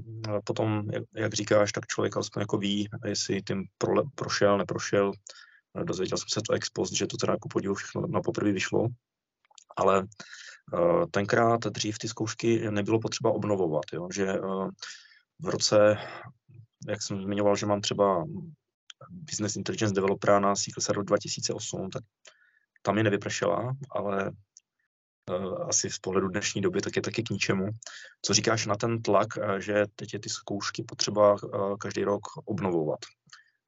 potom, 0.44 0.82
jak 1.14 1.34
říkáš, 1.34 1.72
tak 1.72 1.86
člověk 1.86 2.16
alespoň 2.16 2.40
jako 2.40 2.58
ví, 2.58 2.88
jestli 3.04 3.42
tím 3.42 3.64
prošel, 4.14 4.58
neprošel. 4.58 5.12
Dozvěděl 5.84 6.18
jsem 6.18 6.28
se 6.28 6.40
to 6.40 6.52
ex 6.52 6.70
post, 6.70 6.92
že 6.92 7.06
to 7.06 7.16
teda 7.16 7.32
jako 7.32 7.48
podivu 7.48 7.74
všechno 7.74 8.06
na 8.06 8.20
poprvé 8.20 8.52
vyšlo. 8.52 8.86
Ale 9.76 10.06
Eh, 10.74 11.06
tenkrát 11.10 11.60
dřív 11.60 11.98
ty 11.98 12.08
zkoušky 12.08 12.70
nebylo 12.70 13.00
potřeba 13.00 13.30
obnovovat, 13.30 13.84
jo? 13.92 14.08
že 14.14 14.26
eh, 14.28 14.40
v 15.38 15.48
roce, 15.48 15.98
jak 16.88 17.02
jsem 17.02 17.22
zmiňoval, 17.22 17.56
že 17.56 17.66
mám 17.66 17.80
třeba 17.80 18.24
Business 19.10 19.56
Intelligence 19.56 19.94
Developera 19.94 20.40
na 20.40 20.56
SQL 20.56 20.80
Server 20.80 21.04
2008, 21.04 21.90
tak 21.90 22.02
tam 22.82 22.98
je 22.98 23.04
nevypršela, 23.04 23.76
ale 23.90 24.30
asi 25.68 25.90
z 25.90 25.98
pohledu 25.98 26.28
dnešní 26.28 26.62
doby 26.62 26.80
tak 26.80 26.96
je 26.96 27.02
taky 27.02 27.22
k 27.22 27.30
ničemu. 27.30 27.68
Co 28.22 28.34
říkáš 28.34 28.66
na 28.66 28.76
ten 28.76 29.02
tlak, 29.02 29.28
že 29.58 29.84
teď 29.96 30.14
je 30.14 30.20
ty 30.20 30.28
zkoušky 30.28 30.82
potřeba 30.82 31.32
uh, 31.32 31.76
každý 31.76 32.04
rok 32.04 32.22
obnovovat, 32.44 32.98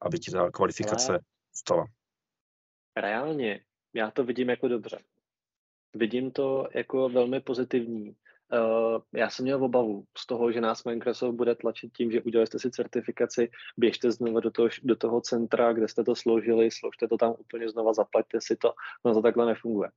aby 0.02 0.18
ti 0.18 0.30
ta 0.30 0.50
kvalifikace 0.50 1.20
stala? 1.54 1.86
Reálně, 2.96 3.60
já 3.94 4.10
to 4.10 4.24
vidím 4.24 4.48
jako 4.48 4.68
dobře. 4.68 4.98
Vidím 5.94 6.30
to 6.30 6.68
jako 6.74 7.08
velmi 7.08 7.40
pozitivní. 7.40 8.16
Já 9.12 9.30
jsem 9.30 9.42
měl 9.42 9.64
obavu 9.64 10.04
z 10.18 10.26
toho, 10.26 10.52
že 10.52 10.60
nás 10.60 10.84
Microsoft 10.84 11.34
bude 11.34 11.54
tlačit 11.54 11.92
tím, 11.92 12.10
že 12.12 12.22
udělali 12.22 12.46
jste 12.46 12.58
si 12.58 12.70
certifikaci, 12.70 13.50
běžte 13.76 14.12
znovu 14.12 14.40
do 14.40 14.50
toho, 14.50 14.68
do 14.82 14.96
toho 14.96 15.20
centra, 15.20 15.72
kde 15.72 15.88
jste 15.88 16.04
to 16.04 16.16
složili, 16.16 16.70
složte 16.70 17.08
to 17.08 17.16
tam 17.16 17.34
úplně 17.38 17.68
znova, 17.68 17.92
zaplaťte 17.92 18.38
si 18.40 18.56
to. 18.56 18.74
No 19.04 19.14
to 19.14 19.22
takhle 19.22 19.46
nefunguje. 19.46 19.90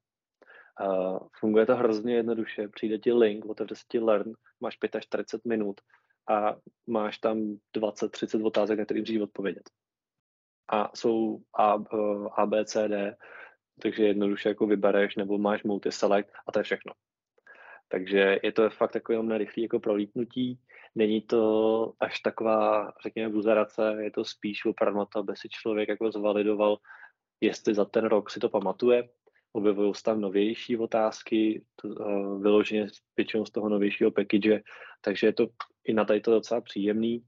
Funguje 1.39 1.65
to 1.65 1.75
hrozně 1.75 2.15
jednoduše. 2.15 2.67
Přijde 2.67 2.97
ti 2.97 3.13
link, 3.13 3.45
otevře 3.45 3.75
si 3.75 3.83
ti 3.87 3.99
Learn, 3.99 4.31
máš 4.59 4.77
45 4.99 5.49
minut 5.49 5.81
a 6.29 6.55
máš 6.87 7.17
tam 7.17 7.57
20-30 7.77 8.45
otázek, 8.45 8.79
na 8.79 8.85
které 8.85 8.99
můžeš 8.99 9.21
odpovědět. 9.21 9.69
A 10.69 10.91
jsou 10.95 11.37
A, 11.53 11.75
uh, 11.75 12.27
A, 12.37 12.45
B, 12.45 12.65
C, 12.65 12.87
D 12.87 13.17
takže 13.81 14.03
jednoduše 14.03 14.49
jako 14.49 14.67
vybereš 14.67 15.15
nebo 15.15 15.37
máš 15.37 15.63
multiselect 15.63 16.29
a 16.47 16.51
to 16.51 16.59
je 16.59 16.63
všechno. 16.63 16.93
Takže 17.87 18.39
je 18.43 18.51
to 18.51 18.69
fakt 18.69 18.91
takové 18.91 19.13
jenom 19.13 19.31
rychlé 19.31 19.63
jako 19.63 19.79
prolítnutí. 19.79 20.59
Není 20.95 21.21
to 21.21 21.93
až 21.99 22.19
taková, 22.19 22.91
řekněme, 23.03 23.33
buzerace, 23.33 23.97
je 23.99 24.11
to 24.11 24.25
spíš 24.25 24.65
opravdu 24.65 25.05
to, 25.05 25.19
aby 25.19 25.35
si 25.35 25.49
člověk 25.49 25.89
jako 25.89 26.11
zvalidoval, 26.11 26.77
jestli 27.41 27.73
za 27.73 27.85
ten 27.85 28.05
rok 28.05 28.29
si 28.29 28.39
to 28.39 28.49
pamatuje. 28.49 29.09
Objevují 29.53 29.95
se 29.95 30.03
tam 30.03 30.21
novější 30.21 30.77
otázky, 30.77 31.63
to, 31.75 31.87
uh, 31.87 32.41
vyloženě 32.41 32.87
většinou 33.17 33.45
z 33.45 33.51
toho 33.51 33.69
novějšího 33.69 34.11
package, 34.11 34.61
takže 35.01 35.27
je 35.27 35.33
to 35.33 35.47
i 35.83 35.93
na 35.93 36.05
tady 36.05 36.21
to 36.21 36.31
docela 36.31 36.61
příjemný. 36.61 37.23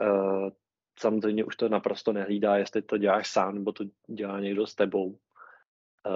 Uh, 0.00 0.50
samozřejmě 0.98 1.44
už 1.44 1.56
to 1.56 1.68
naprosto 1.68 2.12
nehlídá, 2.12 2.56
jestli 2.56 2.82
to 2.82 2.98
děláš 2.98 3.30
sám, 3.30 3.54
nebo 3.54 3.72
to 3.72 3.84
dělá 4.08 4.40
někdo 4.40 4.66
s 4.66 4.74
tebou 4.74 5.18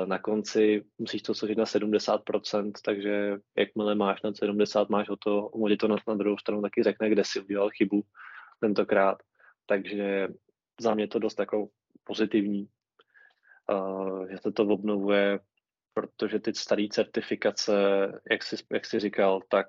na 0.05 0.19
konci 0.19 0.85
musíš 0.99 1.23
to 1.23 1.35
složit 1.35 1.59
na 1.59 1.65
70%, 1.65 2.73
takže 2.85 3.37
jakmile 3.57 3.95
máš 3.95 4.23
na 4.23 4.35
70, 4.35 4.89
máš 4.89 5.09
ho 5.09 5.17
to, 5.17 5.49
on 5.49 5.77
to 5.77 5.89
na, 5.89 5.97
na 6.09 6.15
druhou 6.15 6.39
stranu 6.39 6.63
taky 6.63 6.83
řekne, 6.83 7.11
kde 7.11 7.23
si 7.25 7.41
udělal 7.41 7.71
chybu 7.71 8.03
tentokrát. 8.61 9.19
Takže 9.67 10.29
za 10.81 10.95
mě 10.95 11.09
to 11.09 11.19
dost 11.19 11.39
jako 11.39 11.69
pozitivní, 12.05 12.69
že 14.31 14.39
se 14.39 14.53
to 14.53 14.63
obnovuje, 14.63 15.41
protože 15.95 16.39
ty 16.39 16.55
staré 16.55 16.87
certifikace, 16.91 17.73
jak 18.31 18.43
jsi, 18.43 18.57
jak 18.73 18.87
jsi 18.87 19.01
říkal, 19.01 19.41
tak 19.49 19.67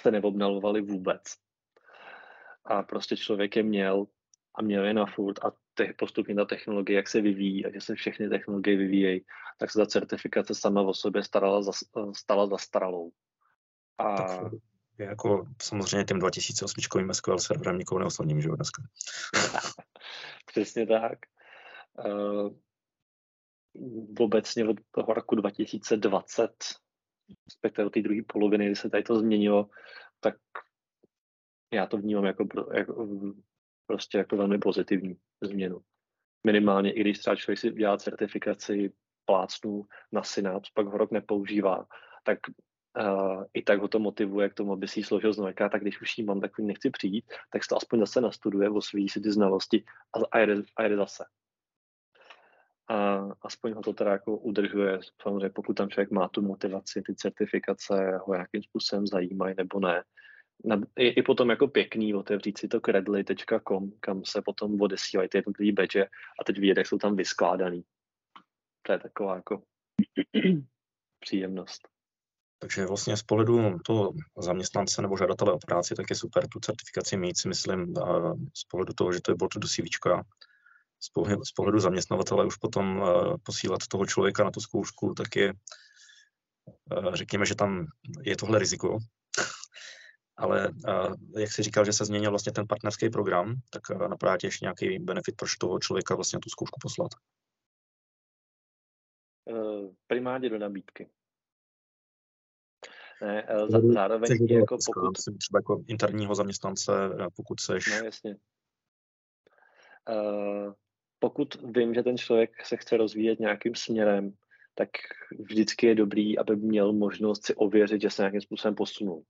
se 0.00 0.10
neobnalovaly 0.10 0.80
vůbec. 0.80 1.22
A 2.64 2.82
prostě 2.82 3.16
člověk 3.16 3.56
je 3.56 3.62
měl 3.62 4.06
a 4.54 4.62
měl 4.62 4.84
je 4.84 4.94
na 4.94 5.06
furt 5.06 5.44
a 5.44 5.52
te, 5.74 5.92
postupně 5.98 6.34
ta 6.34 6.44
technologie, 6.44 6.96
jak 6.96 7.08
se 7.08 7.20
vyvíjí 7.20 7.66
a 7.66 7.72
že 7.72 7.80
se 7.80 7.94
všechny 7.94 8.28
technologie 8.28 8.76
vyvíjejí, 8.76 9.24
tak 9.58 9.70
se 9.70 9.78
ta 9.78 9.86
certifikace 9.86 10.54
sama 10.54 10.82
o 10.82 10.94
sobě 10.94 11.22
starala 11.22 11.62
za, 11.62 11.72
stala 12.16 12.46
zastaralou. 12.46 13.12
A... 13.98 14.16
Tak 14.16 14.52
je 14.98 15.06
jako 15.06 15.46
samozřejmě 15.62 16.04
tím 16.04 16.18
2008 16.18 17.12
SQL 17.12 17.38
serverem 17.38 17.78
nikoho 17.78 17.98
neoslovním, 17.98 18.40
že 18.40 18.48
jo, 18.48 18.56
dneska. 18.56 18.82
Přesně 20.46 20.86
tak. 20.86 21.18
Uh, 22.06 22.50
obecně 24.18 24.68
od 24.68 24.76
toho 24.90 25.14
roku 25.14 25.34
2020, 25.34 26.50
respektive 27.46 27.86
od 27.86 27.92
té 27.92 28.02
druhé 28.02 28.20
poloviny, 28.26 28.66
kdy 28.66 28.76
se 28.76 28.90
tady 28.90 29.02
to 29.02 29.18
změnilo, 29.18 29.68
tak 30.20 30.34
já 31.72 31.86
to 31.86 31.96
vnímám 31.96 32.24
jako, 32.24 32.46
jako 32.74 33.08
prostě 33.86 34.18
jako 34.18 34.36
velmi 34.36 34.58
pozitivní 34.58 35.16
změnu. 35.42 35.80
Minimálně, 36.46 36.92
i 36.92 37.00
když 37.00 37.18
třeba 37.18 37.36
člověk 37.36 37.58
si 37.58 37.70
dělá 37.70 37.96
certifikaci 37.96 38.92
plácnu 39.24 39.86
na 40.12 40.22
Synapse, 40.22 40.70
pak 40.74 40.86
ho 40.86 40.98
rok 40.98 41.10
nepoužívá, 41.10 41.86
tak 42.24 42.38
uh, 42.98 43.44
i 43.54 43.62
tak 43.62 43.80
ho 43.80 43.88
to 43.88 43.98
motivuje 43.98 44.48
k 44.48 44.54
tomu, 44.54 44.72
aby 44.72 44.88
si 44.88 45.00
ji 45.00 45.04
složil 45.04 45.32
znovu. 45.32 45.52
Tak 45.52 45.80
když 45.80 46.00
už 46.00 46.18
ji 46.18 46.24
mám, 46.24 46.40
tak 46.40 46.58
nechci 46.58 46.90
přijít, 46.90 47.24
tak 47.50 47.64
se 47.64 47.68
to 47.68 47.76
aspoň 47.76 47.98
zase 48.00 48.20
nastuduje, 48.20 48.70
osvíjí 48.70 49.08
si 49.08 49.20
ty 49.20 49.32
znalosti 49.32 49.84
a, 50.16 50.18
a, 50.32 50.38
jede, 50.38 50.62
a 50.76 50.82
jede 50.82 50.96
zase. 50.96 51.24
A 52.92 53.28
aspoň 53.42 53.72
ho 53.72 53.82
to 53.82 53.92
teda 53.92 54.12
jako 54.12 54.36
udržuje, 54.36 55.00
samozřejmě 55.22 55.50
pokud 55.50 55.74
tam 55.74 55.88
člověk 55.88 56.10
má 56.10 56.28
tu 56.28 56.42
motivaci, 56.42 57.02
ty 57.06 57.14
certifikace 57.14 58.18
ho 58.26 58.34
nějakým 58.34 58.62
způsobem 58.62 59.06
zajímají 59.06 59.54
nebo 59.56 59.80
ne, 59.80 60.02
je 60.98 61.12
i 61.12 61.22
potom 61.22 61.50
jako 61.50 61.68
pěkný 61.68 62.14
otevřít 62.14 62.58
si 62.58 62.68
to 62.68 62.80
credly.com, 62.80 63.92
kam 64.00 64.24
se 64.24 64.42
potom 64.42 64.80
odesílají 64.80 65.28
ty 65.28 65.38
jednotlivé 65.38 65.72
badge 65.72 66.04
a 66.40 66.44
teď 66.46 66.58
vidět, 66.58 66.76
jak 66.76 66.86
jsou 66.86 66.98
tam 66.98 67.16
vyskládaný. 67.16 67.84
To 68.82 68.92
je 68.92 68.98
taková 68.98 69.34
jako 69.36 69.62
příjemnost. 71.20 71.88
Takže 72.58 72.86
vlastně 72.86 73.16
z 73.16 73.22
pohledu 73.22 73.78
toho 73.78 74.12
zaměstnance 74.38 75.02
nebo 75.02 75.16
žadatele 75.16 75.52
o 75.52 75.58
práci, 75.66 75.94
tak 75.94 76.10
je 76.10 76.16
super 76.16 76.48
tu 76.48 76.60
certifikaci 76.60 77.16
mít, 77.16 77.38
si 77.38 77.48
myslím, 77.48 77.94
z 78.56 78.64
pohledu 78.70 78.92
toho, 78.92 79.12
že 79.12 79.20
to 79.22 79.30
je 79.30 79.36
bod 79.36 79.54
do 79.56 79.68
CV. 79.68 79.84
Z 81.44 81.52
pohledu, 81.54 81.80
zaměstnavatele 81.80 82.46
už 82.46 82.56
potom 82.56 82.98
uh, 82.98 83.36
posílat 83.42 83.80
toho 83.90 84.06
člověka 84.06 84.44
na 84.44 84.50
tu 84.50 84.60
zkoušku, 84.60 85.14
tak 85.14 85.36
je, 85.36 85.52
uh, 86.96 87.14
řekněme, 87.14 87.46
že 87.46 87.54
tam 87.54 87.86
je 88.22 88.36
tohle 88.36 88.58
riziko, 88.58 88.98
ale 90.36 90.70
jak 91.38 91.52
jsi 91.52 91.62
říkal, 91.62 91.84
že 91.84 91.92
se 91.92 92.04
změnil 92.04 92.30
vlastně 92.30 92.52
ten 92.52 92.66
partnerský 92.66 93.10
program, 93.10 93.54
tak 93.70 93.90
napadá 93.90 94.36
tě 94.36 94.46
ještě 94.46 94.64
nějaký 94.64 94.98
benefit, 94.98 95.36
proč 95.36 95.56
toho 95.56 95.78
člověka 95.78 96.14
vlastně 96.14 96.38
tu 96.38 96.50
zkoušku 96.50 96.78
poslat? 96.82 97.10
Eh, 99.48 99.88
primárně 100.06 100.50
do 100.50 100.58
nabídky. 100.58 101.10
Ne, 103.22 103.46
eh, 103.48 103.68
za, 103.68 103.80
zároveň 103.92 104.46
jako 104.50 104.76
pokud... 104.86 105.12
Třeba 105.38 105.58
jako 105.58 105.82
interního 105.86 106.34
zaměstnance, 106.34 106.92
eh, 107.20 107.26
pokud 107.36 107.60
seš... 107.60 107.86
No 107.86 108.04
jasně. 108.04 108.36
Uh, 110.08 110.72
pokud 111.22 111.54
vím, 111.64 111.94
že 111.94 112.02
ten 112.02 112.18
člověk 112.18 112.66
se 112.66 112.76
chce 112.76 112.96
rozvíjet 112.96 113.40
nějakým 113.40 113.74
směrem, 113.74 114.32
tak 114.74 114.88
vždycky 115.38 115.86
je 115.86 115.94
dobrý, 115.94 116.38
aby 116.38 116.56
měl 116.56 116.92
možnost 116.92 117.46
si 117.46 117.54
ověřit, 117.54 118.02
že 118.02 118.10
se 118.10 118.22
nějakým 118.22 118.40
způsobem 118.40 118.74
posunul. 118.74 119.22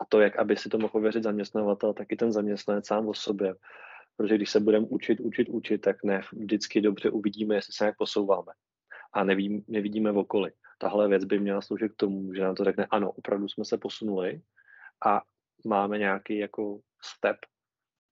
A 0.00 0.04
to, 0.08 0.20
jak 0.20 0.38
aby 0.38 0.56
si 0.56 0.68
to 0.68 0.78
mohl 0.78 0.96
ověřit 0.96 1.22
zaměstnavatel, 1.22 1.92
tak 1.92 2.12
i 2.12 2.16
ten 2.16 2.32
zaměstnanec 2.32 2.86
sám 2.86 3.08
o 3.08 3.14
sobě. 3.14 3.54
Protože 4.16 4.34
když 4.34 4.50
se 4.50 4.60
budeme 4.60 4.86
učit, 4.86 5.20
učit, 5.20 5.48
učit, 5.48 5.78
tak 5.78 6.04
ne 6.04 6.20
vždycky 6.32 6.80
dobře 6.80 7.10
uvidíme, 7.10 7.54
jestli 7.54 7.72
se 7.72 7.84
nějak 7.84 7.96
posouváme. 7.98 8.52
A 9.12 9.24
nevím, 9.24 9.64
nevidíme 9.68 10.12
v 10.12 10.18
okolí. 10.18 10.50
Tahle 10.78 11.08
věc 11.08 11.24
by 11.24 11.38
měla 11.38 11.60
sloužit 11.60 11.92
k 11.92 11.96
tomu, 11.96 12.34
že 12.34 12.42
nám 12.42 12.54
to 12.54 12.64
řekne, 12.64 12.86
ano, 12.90 13.12
opravdu 13.12 13.48
jsme 13.48 13.64
se 13.64 13.78
posunuli 13.78 14.40
a 15.06 15.22
máme 15.66 15.98
nějaký 15.98 16.38
jako 16.38 16.80
step 17.02 17.36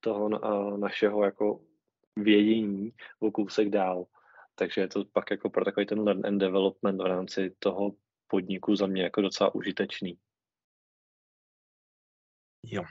toho 0.01 0.29
uh, 0.29 0.79
našeho 0.79 1.25
jako 1.25 1.72
vědění 2.17 2.93
o 3.21 3.31
kousek 3.31 3.71
dál. 3.71 4.07
Takže 4.55 4.81
je 4.81 4.89
to 4.89 5.05
pak 5.13 5.31
jako 5.31 5.51
pro 5.51 5.65
takový 5.65 5.87
ten 5.87 6.01
learn 6.01 6.27
and 6.27 6.39
development 6.39 7.03
v 7.03 7.07
rámci 7.07 7.55
toho 7.59 7.93
podniku 8.27 8.77
za 8.77 8.87
mě 8.87 9.03
jako 9.03 9.21
docela 9.21 9.55
užitečný. 9.55 10.19
Jo. 12.63 12.83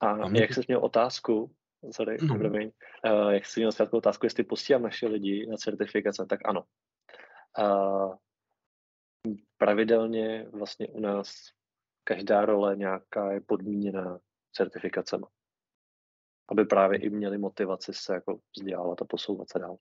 A, 0.00 0.10
a 0.10 0.28
mě... 0.28 0.40
jak 0.40 0.54
jsi 0.54 0.60
měl 0.68 0.84
otázku, 0.84 1.54
sorry, 1.90 2.16
no. 2.22 2.34
uh, 2.34 3.30
jak 3.30 3.46
jsi 3.46 3.60
měl 3.60 3.70
otázku, 3.92 4.26
jestli 4.26 4.44
posílám 4.44 4.82
naše 4.82 5.06
lidi 5.06 5.46
na 5.46 5.56
certifikace, 5.56 6.26
tak 6.26 6.40
ano. 6.44 6.64
Uh, 7.58 8.16
pravidelně 9.56 10.46
vlastně 10.52 10.88
u 10.88 11.00
nás 11.00 11.32
každá 12.04 12.44
role 12.44 12.76
nějaká 12.76 13.32
je 13.32 13.40
podmíněná 13.40 14.18
certifikacemi. 14.52 15.24
Aby 16.50 16.64
právě 16.64 16.98
i 16.98 17.10
měli 17.10 17.38
motivaci 17.38 17.92
se 17.94 18.14
jako 18.14 18.38
vzdělávat 18.56 19.02
a 19.02 19.04
posouvat 19.04 19.50
se 19.50 19.58
dál. 19.58 19.76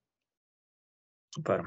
Super. 1.35 1.63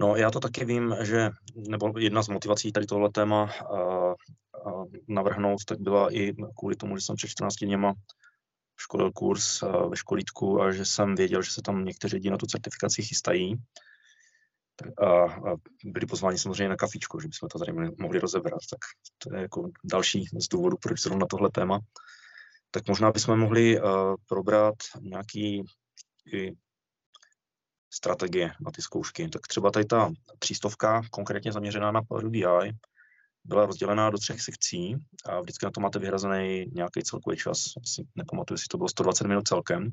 No 0.00 0.16
já 0.16 0.30
to 0.30 0.40
taky 0.40 0.64
vím, 0.64 0.96
že, 1.02 1.30
nebo 1.68 1.98
jedna 1.98 2.22
z 2.22 2.28
motivací 2.28 2.72
tady 2.72 2.86
tohle 2.86 3.10
téma 3.10 3.42
uh, 3.70 4.14
uh, 4.66 4.86
navrhnout, 5.08 5.64
tak 5.64 5.80
byla 5.80 6.14
i 6.14 6.34
kvůli 6.58 6.76
tomu, 6.76 6.96
že 6.96 7.02
jsem 7.02 7.16
před 7.16 7.28
14 7.28 7.54
dněma 7.54 7.94
školil 8.80 9.12
kurz 9.12 9.62
ve 9.62 9.96
školítku 9.96 10.62
a 10.62 10.72
že 10.72 10.84
jsem 10.84 11.14
věděl, 11.14 11.42
že 11.42 11.50
se 11.50 11.62
tam 11.62 11.84
někteří 11.84 12.16
lidi 12.16 12.30
na 12.30 12.36
tu 12.36 12.46
certifikaci 12.46 13.02
chystají. 13.02 13.54
A, 14.98 15.06
a 15.24 15.56
byli 15.84 16.06
pozváni 16.06 16.38
samozřejmě 16.38 16.68
na 16.68 16.76
kafičku, 16.76 17.20
že 17.20 17.28
bychom 17.28 17.48
to 17.48 17.58
tady 17.58 17.72
mohli 17.98 18.18
rozebrat. 18.18 18.60
Tak 18.70 18.78
to 19.18 19.36
je 19.36 19.42
jako 19.42 19.70
další 19.84 20.24
z 20.40 20.48
důvodů, 20.48 20.76
proč 20.82 21.02
zrovna 21.02 21.26
tohle 21.30 21.50
téma. 21.50 21.78
Tak 22.70 22.88
možná 22.88 23.12
bychom 23.12 23.40
mohli 23.40 23.80
uh, 23.80 24.14
probrat 24.28 24.74
nějaký 25.00 25.64
strategie 27.92 28.52
na 28.60 28.70
ty 28.70 28.82
zkoušky. 28.82 29.28
Tak 29.28 29.46
třeba 29.46 29.70
tady 29.70 29.84
ta 29.84 30.12
třístovka, 30.38 31.02
konkrétně 31.10 31.52
zaměřená 31.52 31.90
na 31.90 32.02
Power 32.02 32.28
BI, 32.28 32.72
byla 33.44 33.66
rozdělená 33.66 34.10
do 34.10 34.18
třech 34.18 34.40
sekcí 34.40 34.96
a 35.24 35.40
vždycky 35.40 35.66
na 35.66 35.70
to 35.70 35.80
máte 35.80 35.98
vyhrazený 35.98 36.66
nějaký 36.72 37.02
celkový 37.02 37.36
čas. 37.36 37.64
Asi 37.82 38.06
nepamatuju, 38.14 38.54
jestli 38.54 38.68
to 38.70 38.76
bylo 38.76 38.88
120 38.88 39.26
minut 39.26 39.48
celkem. 39.48 39.90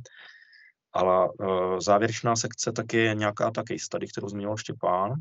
Ale 0.94 1.30
uh, 1.30 1.80
závěrečná 1.80 2.36
sekce 2.36 2.72
tak 2.72 2.94
je 2.94 3.16
nějaká 3.16 3.52
ta 3.52 3.64
case 3.64 3.86
study, 3.86 4.08
kterou 4.08 4.30
zmínil 4.30 4.58
Štěpán, 4.58 5.14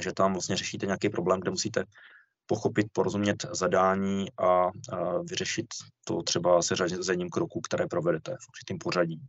že 0.00 0.12
tam 0.12 0.32
vlastně 0.32 0.56
řešíte 0.56 0.86
nějaký 0.86 1.08
problém, 1.08 1.40
kde 1.40 1.50
musíte 1.50 1.84
pochopit, 2.50 2.86
porozumět 2.92 3.46
zadání 3.52 4.26
a 4.38 4.70
vyřešit 5.30 5.66
to 6.04 6.22
třeba 6.22 6.62
se 6.62 6.76
řazením 6.76 7.30
kroků, 7.30 7.60
které 7.60 7.86
provedete 7.86 8.30
v 8.30 8.48
určitém 8.48 8.78
pořadí. 8.78 9.20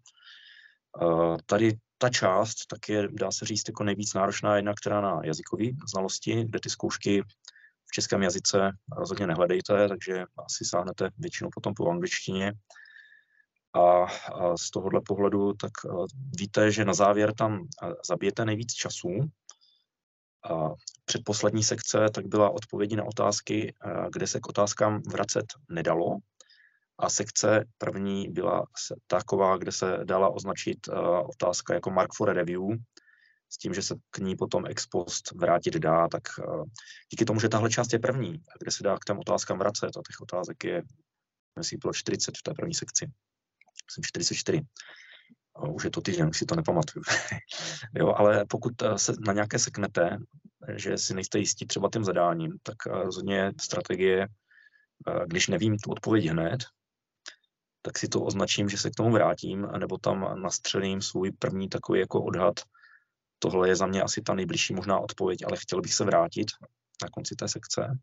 Tady 1.45 1.77
ta 1.97 2.09
část 2.09 2.65
tak 2.65 2.89
je, 2.89 3.07
dá 3.11 3.31
se 3.31 3.45
říct, 3.45 3.67
jako 3.67 3.83
nejvíc 3.83 4.13
náročná 4.13 4.55
jedna, 4.55 4.73
která 4.73 5.01
na 5.01 5.21
jazykové 5.23 5.65
znalosti, 5.91 6.43
kde 6.43 6.59
ty 6.59 6.69
zkoušky 6.69 7.21
v 7.85 7.91
českém 7.93 8.23
jazyce 8.23 8.71
rozhodně 8.97 9.27
nehledejte, 9.27 9.87
takže 9.87 10.25
asi 10.45 10.65
sáhnete 10.65 11.09
většinou 11.17 11.49
potom 11.53 11.73
po 11.73 11.89
angličtině. 11.89 12.53
A, 13.73 14.03
a 14.33 14.57
z 14.57 14.69
tohohle 14.69 15.01
pohledu 15.07 15.53
tak 15.53 15.71
víte, 16.39 16.71
že 16.71 16.85
na 16.85 16.93
závěr 16.93 17.33
tam 17.33 17.67
zabijete 18.07 18.45
nejvíc 18.45 18.73
času. 18.73 19.09
Předposlední 21.05 21.63
sekce 21.63 22.09
tak 22.13 22.27
byla 22.27 22.49
odpovědi 22.49 22.95
na 22.95 23.03
otázky, 23.03 23.75
kde 24.11 24.27
se 24.27 24.39
k 24.39 24.49
otázkám 24.49 25.01
vracet 25.01 25.45
nedalo, 25.69 26.17
a 27.01 27.09
sekce 27.09 27.65
první 27.77 28.29
byla 28.29 28.65
taková, 29.07 29.57
kde 29.57 29.71
se 29.71 29.97
dala 30.03 30.29
označit 30.29 30.77
otázka 31.23 31.73
jako 31.73 31.91
mark 31.91 32.13
for 32.15 32.29
a 32.29 32.33
review, 32.33 32.61
s 33.49 33.57
tím, 33.57 33.73
že 33.73 33.81
se 33.81 33.95
k 34.11 34.17
ní 34.17 34.35
potom 34.35 34.65
ex 34.65 34.87
post 34.87 35.31
vrátit 35.31 35.73
dá, 35.73 36.07
tak 36.07 36.23
díky 37.11 37.25
tomu, 37.25 37.39
že 37.39 37.49
tahle 37.49 37.69
část 37.69 37.93
je 37.93 37.99
první, 37.99 38.43
kde 38.59 38.71
se 38.71 38.83
dá 38.83 38.97
k 38.97 39.05
těm 39.05 39.19
otázkám 39.19 39.59
vracet, 39.59 39.97
a 39.97 40.01
těch 40.07 40.21
otázek 40.21 40.63
je, 40.63 40.83
myslím, 41.59 41.79
bylo 41.79 41.93
40 41.93 42.37
v 42.37 42.43
té 42.43 42.53
první 42.53 42.73
sekci, 42.73 43.05
myslím 43.87 44.03
44, 44.03 44.57
uh, 44.57 44.65
už 45.59 45.83
je 45.83 45.91
to 45.91 46.01
týden, 46.01 46.29
už 46.29 46.37
si 46.37 46.45
to 46.45 46.55
nepamatuju. 46.55 47.03
jo, 47.95 48.13
ale 48.17 48.45
pokud 48.49 48.73
se 48.95 49.13
na 49.25 49.33
nějaké 49.33 49.59
seknete, 49.59 50.17
že 50.75 50.97
si 50.97 51.13
nejste 51.13 51.39
jistí 51.39 51.65
třeba 51.65 51.89
tím 51.93 52.03
zadáním, 52.03 52.57
tak 52.63 52.85
rozhodně 52.85 53.51
strategie, 53.61 54.27
když 55.25 55.47
nevím 55.47 55.77
tu 55.77 55.91
odpověď 55.91 56.25
hned, 56.25 56.63
tak 57.81 57.97
si 57.97 58.07
to 58.07 58.21
označím, 58.21 58.69
že 58.69 58.77
se 58.77 58.89
k 58.89 58.95
tomu 58.95 59.11
vrátím, 59.11 59.61
nebo 59.61 59.97
tam 59.97 60.41
nastřelím 60.41 61.01
svůj 61.01 61.31
první 61.31 61.69
takový 61.69 61.99
jako 61.99 62.23
odhad. 62.23 62.59
Tohle 63.39 63.69
je 63.69 63.75
za 63.75 63.85
mě 63.85 64.01
asi 64.01 64.21
ta 64.21 64.33
nejbližší 64.33 64.73
možná 64.73 64.99
odpověď, 64.99 65.39
ale 65.45 65.57
chtěl 65.57 65.81
bych 65.81 65.93
se 65.93 66.05
vrátit 66.05 66.47
na 67.03 67.09
konci 67.09 67.35
té 67.35 67.47
sekce 67.47 67.97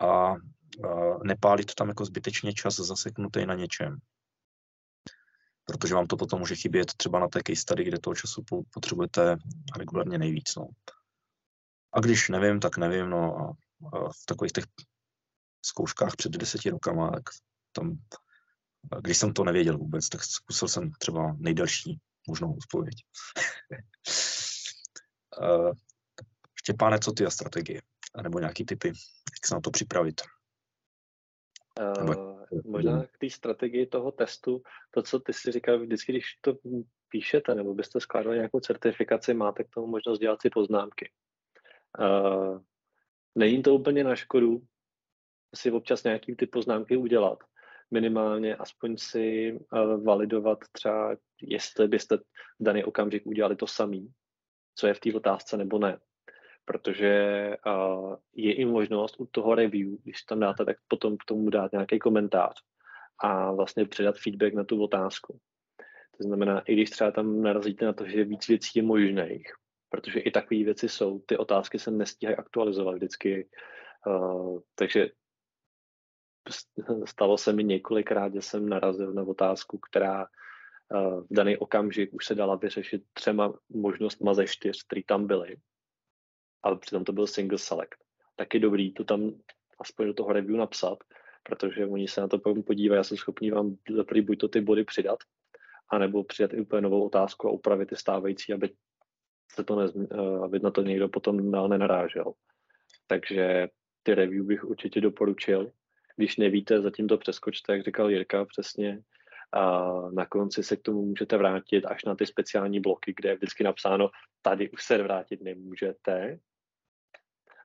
a, 0.00 0.06
a 0.06 0.34
nepálit 1.24 1.74
tam 1.74 1.88
jako 1.88 2.04
zbytečně 2.04 2.52
čas 2.52 2.76
zaseknutý 2.76 3.46
na 3.46 3.54
něčem. 3.54 3.96
Protože 5.66 5.94
vám 5.94 6.06
to 6.06 6.16
potom 6.16 6.38
může 6.38 6.54
chybět 6.54 6.94
třeba 6.96 7.20
na 7.20 7.28
té 7.28 7.40
case 7.46 7.60
study, 7.60 7.84
kde 7.84 7.98
toho 7.98 8.14
času 8.14 8.44
potřebujete 8.70 9.36
regulárně 9.78 10.18
nejvíc. 10.18 10.56
No. 10.56 10.68
A 11.92 12.00
když 12.00 12.28
nevím, 12.28 12.60
tak 12.60 12.76
nevím. 12.76 13.10
No, 13.10 13.38
a, 13.38 13.56
a 13.96 14.08
v 14.08 14.26
takových 14.26 14.52
těch 14.52 14.64
zkouškách 15.64 16.16
před 16.16 16.32
deseti 16.32 16.70
rokama, 16.70 17.10
tak 17.10 17.22
tam 17.72 17.98
když 19.00 19.18
jsem 19.18 19.32
to 19.32 19.44
nevěděl 19.44 19.78
vůbec, 19.78 20.08
tak 20.08 20.24
zkusil 20.24 20.68
jsem 20.68 20.92
třeba 20.92 21.36
nejdelší 21.38 22.00
možnou 22.28 22.56
odpověď. 22.56 22.94
Štěpáne, 26.54 26.98
co 26.98 27.12
ty 27.12 27.26
a 27.26 27.30
strategie? 27.30 27.82
Nebo 28.22 28.38
nějaký 28.38 28.64
typy, 28.64 28.88
jak 28.88 29.46
se 29.46 29.54
na 29.54 29.60
to 29.60 29.70
připravit? 29.70 30.20
Uh, 31.80 32.35
možná 32.64 33.06
k 33.06 33.18
té 33.18 33.30
strategii 33.30 33.86
toho 33.86 34.12
testu, 34.12 34.62
to, 34.90 35.02
co 35.02 35.20
ty 35.20 35.32
si 35.32 35.52
říkal 35.52 35.78
vždycky, 35.78 36.12
když 36.12 36.24
to 36.40 36.54
píšete, 37.08 37.54
nebo 37.54 37.74
byste 37.74 38.00
skládali 38.00 38.36
nějakou 38.36 38.60
certifikaci, 38.60 39.34
máte 39.34 39.64
k 39.64 39.68
tomu 39.68 39.86
možnost 39.86 40.18
dělat 40.18 40.42
si 40.42 40.50
poznámky. 40.50 41.10
Uh, 41.98 42.60
není 43.34 43.62
to 43.62 43.74
úplně 43.74 44.04
na 44.04 44.16
škodu 44.16 44.62
si 45.54 45.70
občas 45.70 46.04
nějaký 46.04 46.36
ty 46.36 46.46
poznámky 46.46 46.96
udělat, 46.96 47.38
minimálně 47.90 48.56
aspoň 48.56 48.96
si 48.96 49.52
uh, 49.52 50.04
validovat 50.04 50.58
třeba, 50.72 51.16
jestli 51.42 51.88
byste 51.88 52.16
v 52.16 52.22
daný 52.60 52.84
okamžik 52.84 53.26
udělali 53.26 53.56
to 53.56 53.66
samý, 53.66 54.12
co 54.74 54.86
je 54.86 54.94
v 54.94 55.00
té 55.00 55.14
otázce 55.14 55.56
nebo 55.56 55.78
ne. 55.78 55.98
Protože 56.66 57.56
uh, 57.66 58.16
je 58.34 58.54
i 58.54 58.64
možnost 58.64 59.20
u 59.20 59.26
toho 59.26 59.54
review, 59.54 59.96
když 60.02 60.22
tam 60.22 60.40
dáte, 60.40 60.64
tak 60.64 60.76
potom 60.88 61.16
k 61.16 61.24
tomu 61.24 61.50
dát 61.50 61.72
nějaký 61.72 61.98
komentář 61.98 62.62
a 63.18 63.52
vlastně 63.52 63.84
předat 63.84 64.18
feedback 64.18 64.54
na 64.54 64.64
tu 64.64 64.82
otázku. 64.82 65.38
To 66.18 66.22
znamená, 66.22 66.60
i 66.60 66.72
když 66.72 66.90
třeba 66.90 67.10
tam 67.10 67.42
narazíte 67.42 67.84
na 67.84 67.92
to, 67.92 68.06
že 68.06 68.24
víc 68.24 68.48
věcí 68.48 68.78
je 68.78 68.82
možných, 68.82 69.52
protože 69.88 70.20
i 70.20 70.30
takové 70.30 70.64
věci 70.64 70.88
jsou, 70.88 71.18
ty 71.26 71.36
otázky 71.36 71.78
se 71.78 71.90
nestíhají 71.90 72.36
aktualizovat 72.36 72.94
vždycky, 72.94 73.48
uh, 74.06 74.60
takže 74.74 75.10
stalo 77.04 77.38
se 77.38 77.52
mi 77.52 77.64
několikrát, 77.64 78.34
že 78.34 78.42
jsem 78.42 78.68
narazil 78.68 79.12
na 79.12 79.22
otázku, 79.22 79.78
která 79.78 80.26
v 81.20 81.26
daný 81.30 81.56
okamžik 81.56 82.14
už 82.14 82.26
se 82.26 82.34
dala 82.34 82.56
vyřešit 82.56 83.02
třema 83.12 83.52
možnostma 83.68 84.34
ze 84.34 84.46
čtyř, 84.46 84.82
které 84.86 85.02
tam 85.06 85.26
byly, 85.26 85.56
ale 86.66 86.78
přitom 86.78 87.04
to 87.04 87.12
byl 87.12 87.26
single 87.26 87.58
select. 87.58 87.98
Tak 88.36 88.54
je 88.54 88.60
dobrý 88.60 88.92
to 88.92 89.04
tam 89.04 89.32
aspoň 89.78 90.06
do 90.06 90.14
toho 90.14 90.32
review 90.32 90.56
napsat, 90.56 90.98
protože 91.42 91.86
oni 91.86 92.08
se 92.08 92.20
na 92.20 92.28
to 92.28 92.38
podívají, 92.38 92.98
já 92.98 93.04
jsem 93.04 93.16
schopný 93.16 93.50
vám 93.50 93.76
zaprý 93.96 94.20
buď 94.20 94.38
to 94.38 94.48
ty 94.48 94.60
body 94.60 94.84
přidat, 94.84 95.18
anebo 95.90 96.24
přidat 96.24 96.52
i 96.52 96.60
úplně 96.60 96.82
novou 96.82 97.06
otázku 97.06 97.48
a 97.48 97.50
upravit 97.50 97.88
ty 97.88 97.96
stávající, 97.96 98.52
aby, 98.52 98.70
se 99.52 99.64
to 99.64 99.76
ne, 99.76 99.86
eh, 100.12 100.44
aby 100.44 100.58
na 100.58 100.70
to 100.70 100.82
někdo 100.82 101.08
potom 101.08 101.50
nenarážel. 101.50 102.32
Takže 103.06 103.68
ty 104.02 104.14
review 104.14 104.46
bych 104.46 104.64
určitě 104.64 105.00
doporučil. 105.00 105.70
Když 106.16 106.36
nevíte, 106.36 106.80
zatím 106.80 107.08
to 107.08 107.18
přeskočte, 107.18 107.72
jak 107.72 107.84
říkal 107.84 108.10
Jirka 108.10 108.44
přesně, 108.44 109.02
a 109.52 109.90
na 110.10 110.26
konci 110.26 110.62
se 110.62 110.76
k 110.76 110.82
tomu 110.82 111.02
můžete 111.06 111.36
vrátit 111.36 111.86
až 111.86 112.04
na 112.04 112.14
ty 112.14 112.26
speciální 112.26 112.80
bloky, 112.80 113.14
kde 113.16 113.28
je 113.28 113.36
vždycky 113.36 113.64
napsáno, 113.64 114.10
tady 114.42 114.70
už 114.70 114.84
se 114.84 115.02
vrátit 115.02 115.42
nemůžete, 115.42 116.38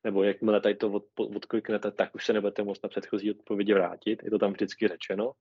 nebo 0.04 0.24
jakmile 0.24 0.62
tady 0.62 0.76
to 0.76 0.92
od, 0.92 1.06
odkliknete, 1.18 1.92
tak 1.92 2.16
už 2.16 2.26
se 2.26 2.34
nebudete 2.34 2.64
moct 2.64 2.84
na 2.84 2.90
předchozí 2.90 3.32
odpovědi 3.32 3.74
vrátit, 3.74 4.24
je 4.24 4.30
to 4.30 4.40
tam 4.40 4.52
vždycky 4.52 4.88
řečeno. 4.88 5.32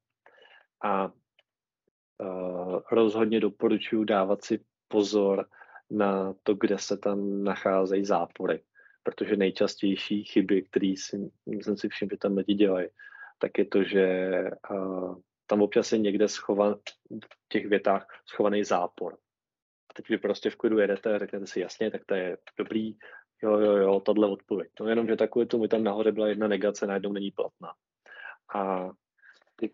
A 0.84 1.06
uh, 1.06 2.80
rozhodně 2.92 3.40
doporučuji 3.40 4.04
dávat 4.04 4.44
si 4.44 4.64
pozor 4.88 5.48
na 5.90 6.34
to, 6.42 6.54
kde 6.54 6.78
se 6.78 6.96
tam 6.96 7.44
nacházejí 7.44 8.04
zápory 8.04 8.62
protože 9.02 9.36
nejčastější 9.36 10.24
chyby, 10.24 10.62
které 10.62 10.94
si, 10.96 11.30
jsem 11.46 11.76
si 11.76 11.88
všiml, 11.88 12.08
že 12.12 12.16
tam 12.16 12.36
lidi 12.36 12.54
dělají, 12.54 12.88
tak 13.38 13.58
je 13.58 13.64
to, 13.64 13.84
že 13.84 14.30
uh, 14.70 15.20
tam 15.46 15.62
občas 15.62 15.92
je 15.92 15.98
někde 15.98 16.28
schovan 16.28 16.74
v 17.10 17.48
těch 17.48 17.66
větách 17.66 18.06
schovaný 18.26 18.64
zápor. 18.64 19.18
A 19.90 19.94
teď 19.94 20.08
vy 20.08 20.18
prostě 20.18 20.50
v 20.50 20.56
klidu 20.56 20.78
jedete 20.78 21.14
a 21.14 21.18
řeknete 21.18 21.46
si 21.46 21.60
jasně, 21.60 21.90
tak 21.90 22.04
to 22.04 22.14
je 22.14 22.38
dobrý, 22.58 22.94
jo, 23.42 23.58
jo, 23.58 23.76
jo, 23.76 24.00
tohle 24.00 24.28
odpověď. 24.28 24.70
No 24.80 24.88
jenom, 24.88 25.06
že 25.06 25.16
takové 25.16 25.46
to 25.46 25.58
mi 25.58 25.68
tam 25.68 25.84
nahoře 25.84 26.12
byla 26.12 26.28
jedna 26.28 26.48
negace, 26.48 26.86
najednou 26.86 27.12
není 27.12 27.30
platná. 27.30 27.72
A 28.54 28.90
ty, 29.56 29.72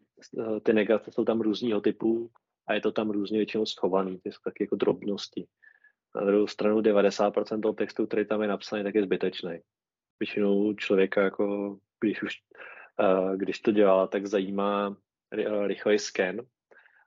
ty 0.62 0.72
negace 0.72 1.12
jsou 1.12 1.24
tam 1.24 1.40
různého 1.40 1.81
typu 1.81 2.31
a 2.66 2.74
je 2.74 2.81
to 2.81 2.92
tam 2.92 3.11
různě 3.11 3.38
většinou 3.38 3.66
schovaný, 3.66 4.18
ty 4.18 4.33
jsou 4.33 4.40
taky 4.44 4.64
jako 4.64 4.76
drobnosti. 4.76 5.46
Na 6.14 6.24
druhou 6.24 6.46
stranu 6.46 6.81
90% 6.81 7.61
toho 7.62 7.74
textu, 7.74 8.07
který 8.07 8.26
tam 8.26 8.42
je 8.42 8.48
napsaný, 8.48 8.85
tak 8.85 8.94
je 8.94 9.02
zbytečný. 9.02 9.59
Většinou 10.20 10.74
člověka, 10.74 11.22
jako, 11.22 11.76
když 12.00 12.22
už 12.22 12.35
uh, 13.00 13.37
když 13.37 13.61
to 13.61 13.72
dělá, 13.72 14.07
tak 14.07 14.26
zajímá 14.26 14.96
rychlej 15.66 15.98
scan, 15.98 16.37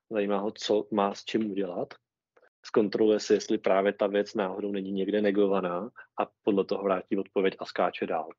zajímá 0.09 0.37
ho, 0.37 0.51
co 0.51 0.87
má 0.91 1.13
s 1.13 1.25
čím 1.25 1.51
udělat, 1.51 1.93
zkontroluje 2.65 3.19
si, 3.19 3.33
jestli 3.33 3.57
právě 3.57 3.93
ta 3.93 4.07
věc 4.07 4.33
náhodou 4.33 4.71
není 4.71 4.91
někde 4.91 5.21
negovaná 5.21 5.89
a 6.21 6.27
podle 6.43 6.65
toho 6.65 6.83
vrátí 6.83 7.17
odpověď 7.17 7.55
a 7.59 7.65
skáče 7.65 8.07
dál. 8.07 8.29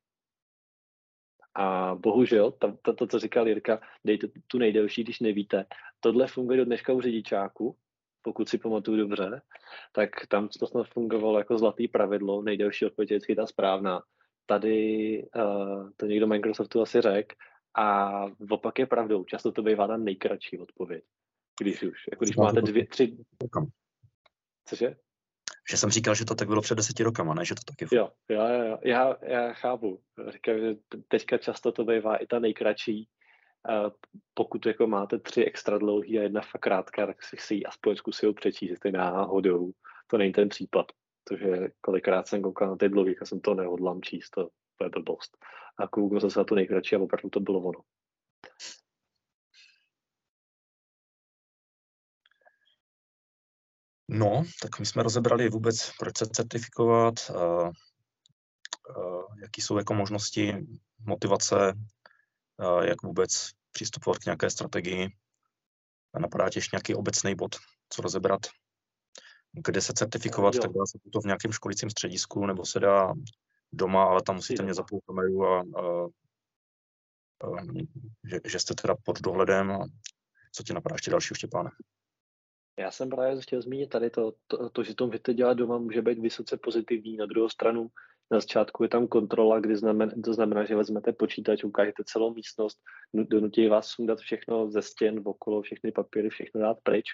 A 1.54 1.94
bohužel, 1.94 2.50
to, 2.50 2.76
to, 2.82 2.94
to 2.94 3.06
co 3.06 3.18
říkal 3.18 3.48
Jirka, 3.48 3.80
dejte 4.04 4.28
tu 4.46 4.58
nejdelší, 4.58 5.04
když 5.04 5.20
nevíte. 5.20 5.64
Tohle 6.00 6.26
funguje 6.26 6.58
do 6.58 6.64
dneška 6.64 6.92
u 6.92 7.00
řidičáku, 7.00 7.76
pokud 8.22 8.48
si 8.48 8.58
pamatuju 8.58 8.96
dobře, 8.96 9.42
tak 9.92 10.10
tam 10.28 10.48
to 10.48 10.66
snad 10.66 10.86
fungovalo 10.88 11.38
jako 11.38 11.58
zlatý 11.58 11.88
pravidlo, 11.88 12.42
nejdelší 12.42 12.86
odpověď 12.86 13.10
je 13.10 13.16
vždycky 13.16 13.34
ta 13.34 13.46
správná. 13.46 14.02
Tady 14.46 15.28
uh, 15.36 15.90
to 15.96 16.06
někdo 16.06 16.26
Microsoftu 16.26 16.82
asi 16.82 17.00
řekl 17.00 17.34
a 17.74 18.10
opak 18.50 18.78
je 18.78 18.86
pravdou, 18.86 19.24
často 19.24 19.52
to 19.52 19.62
bývá 19.62 19.86
ta 19.86 19.96
nejkratší 19.96 20.58
odpověď. 20.58 21.04
Když 21.60 21.82
už, 21.82 21.98
jako 22.10 22.24
když 22.24 22.36
máte 22.36 22.62
dvě, 22.62 22.86
tři... 22.86 23.16
Cože? 24.70 24.96
Že 25.70 25.76
jsem 25.76 25.90
říkal, 25.90 26.14
že 26.14 26.24
to 26.24 26.34
tak 26.34 26.48
bylo 26.48 26.62
před 26.62 26.74
deseti 26.74 27.02
rokama, 27.02 27.34
ne, 27.34 27.44
že 27.44 27.54
to 27.54 27.62
taky 27.64 27.96
Jo, 27.96 28.10
jo, 28.28 28.42
jo, 28.42 28.78
já, 28.84 29.16
já 29.22 29.52
chápu. 29.52 30.02
Říkám, 30.28 30.58
že 30.58 30.76
teďka 31.08 31.38
často 31.38 31.72
to 31.72 31.84
bývá 31.84 32.16
i 32.16 32.26
ta 32.26 32.38
nejkratší. 32.38 33.08
Pokud 34.34 34.66
jako 34.66 34.86
máte 34.86 35.18
tři 35.18 35.44
extra 35.44 35.78
dlouhý 35.78 36.18
a 36.18 36.22
jedna 36.22 36.40
fakt 36.40 36.60
krátká, 36.60 37.06
tak 37.06 37.22
si, 37.22 37.36
si 37.36 37.54
ji 37.54 37.64
aspoň 37.64 37.96
zkusil 37.96 38.34
přečíst, 38.34 38.70
jestli 38.70 38.92
náhodou. 38.92 39.70
To 40.06 40.18
není 40.18 40.32
ten 40.32 40.48
případ. 40.48 40.86
Protože 41.24 41.68
kolikrát 41.80 42.28
jsem 42.28 42.42
koukal 42.42 42.68
na 42.68 42.76
ty 42.76 42.88
dlouhý 42.88 43.18
a 43.18 43.24
jsem 43.24 43.40
to 43.40 43.54
nehodlám 43.54 44.02
číst, 44.02 44.30
to, 44.30 44.48
to 44.78 44.84
je 44.84 44.90
blbost. 44.90 45.36
A 45.78 45.88
koukal 45.88 46.20
jsem 46.20 46.30
se 46.30 46.40
na 46.40 46.44
tu 46.44 46.54
nejkratší 46.54 46.96
a 46.96 46.98
opravdu 46.98 47.30
to 47.30 47.40
bylo 47.40 47.60
ono. 47.60 47.80
No, 54.12 54.42
tak 54.62 54.78
my 54.78 54.86
jsme 54.86 55.02
rozebrali 55.02 55.48
vůbec, 55.48 55.90
proč 55.98 56.18
se 56.18 56.26
certifikovat, 56.26 57.14
uh, 57.30 57.70
uh, 58.96 59.38
jaký 59.42 59.62
jsou 59.62 59.78
jako 59.78 59.94
možnosti 59.94 60.66
motivace, 61.06 61.72
uh, 62.56 62.82
jak 62.82 63.02
vůbec 63.02 63.50
přistupovat 63.72 64.18
k 64.18 64.24
nějaké 64.24 64.50
strategii. 64.50 65.08
A 66.14 66.18
napadá 66.18 66.50
těž 66.50 66.70
nějaký 66.70 66.94
obecný 66.94 67.34
bod, 67.34 67.56
co 67.88 68.02
rozebrat. 68.02 68.40
Kde 69.52 69.80
se 69.80 69.92
certifikovat, 69.92 70.54
jo. 70.54 70.60
tak 70.60 70.72
dá 70.72 70.86
se 70.86 70.98
to 71.12 71.20
v 71.20 71.24
nějakém 71.24 71.52
školicím 71.52 71.90
středisku, 71.90 72.46
nebo 72.46 72.66
se 72.66 72.80
dá 72.80 73.14
doma, 73.72 74.04
ale 74.04 74.22
tam 74.22 74.36
musíte 74.36 74.62
mě 74.62 74.74
zapnout 74.74 75.04
kameru 75.06 75.44
a, 75.46 75.58
a, 75.60 76.04
a 77.44 77.64
že, 78.24 78.40
že 78.44 78.58
jste 78.58 78.74
teda 78.74 78.94
pod 79.04 79.20
dohledem. 79.20 79.70
A 79.70 79.84
co 80.52 80.62
ti 80.62 80.72
napadá 80.72 80.94
ještě 80.94 81.10
další, 81.10 81.34
Štěpáne? 81.34 81.70
Já 82.78 82.90
jsem 82.90 83.10
právě 83.10 83.40
chtěl 83.40 83.62
zmínit 83.62 83.90
tady 83.90 84.10
to, 84.10 84.32
to, 84.46 84.70
to 84.70 84.82
že 84.82 84.94
to 84.94 85.06
můžete 85.06 85.34
dělat 85.34 85.54
doma, 85.54 85.78
může 85.78 86.02
být 86.02 86.18
vysoce 86.18 86.56
pozitivní. 86.56 87.16
Na 87.16 87.26
druhou 87.26 87.48
stranu, 87.48 87.88
na 88.30 88.40
začátku 88.40 88.82
je 88.82 88.88
tam 88.88 89.06
kontrola, 89.06 89.60
kdy 89.60 89.76
znamená, 89.76 90.12
to 90.24 90.34
znamená, 90.34 90.64
že 90.64 90.76
vezmete 90.76 91.12
počítač, 91.12 91.64
ukážete 91.64 92.02
celou 92.06 92.34
místnost, 92.34 92.78
donutí 93.14 93.68
vás 93.68 93.86
sundat 93.86 94.18
všechno 94.18 94.70
ze 94.70 94.82
stěn, 94.82 95.22
okolo, 95.24 95.62
všechny 95.62 95.92
papíry, 95.92 96.30
všechno 96.30 96.60
dát 96.60 96.76
pryč. 96.82 97.04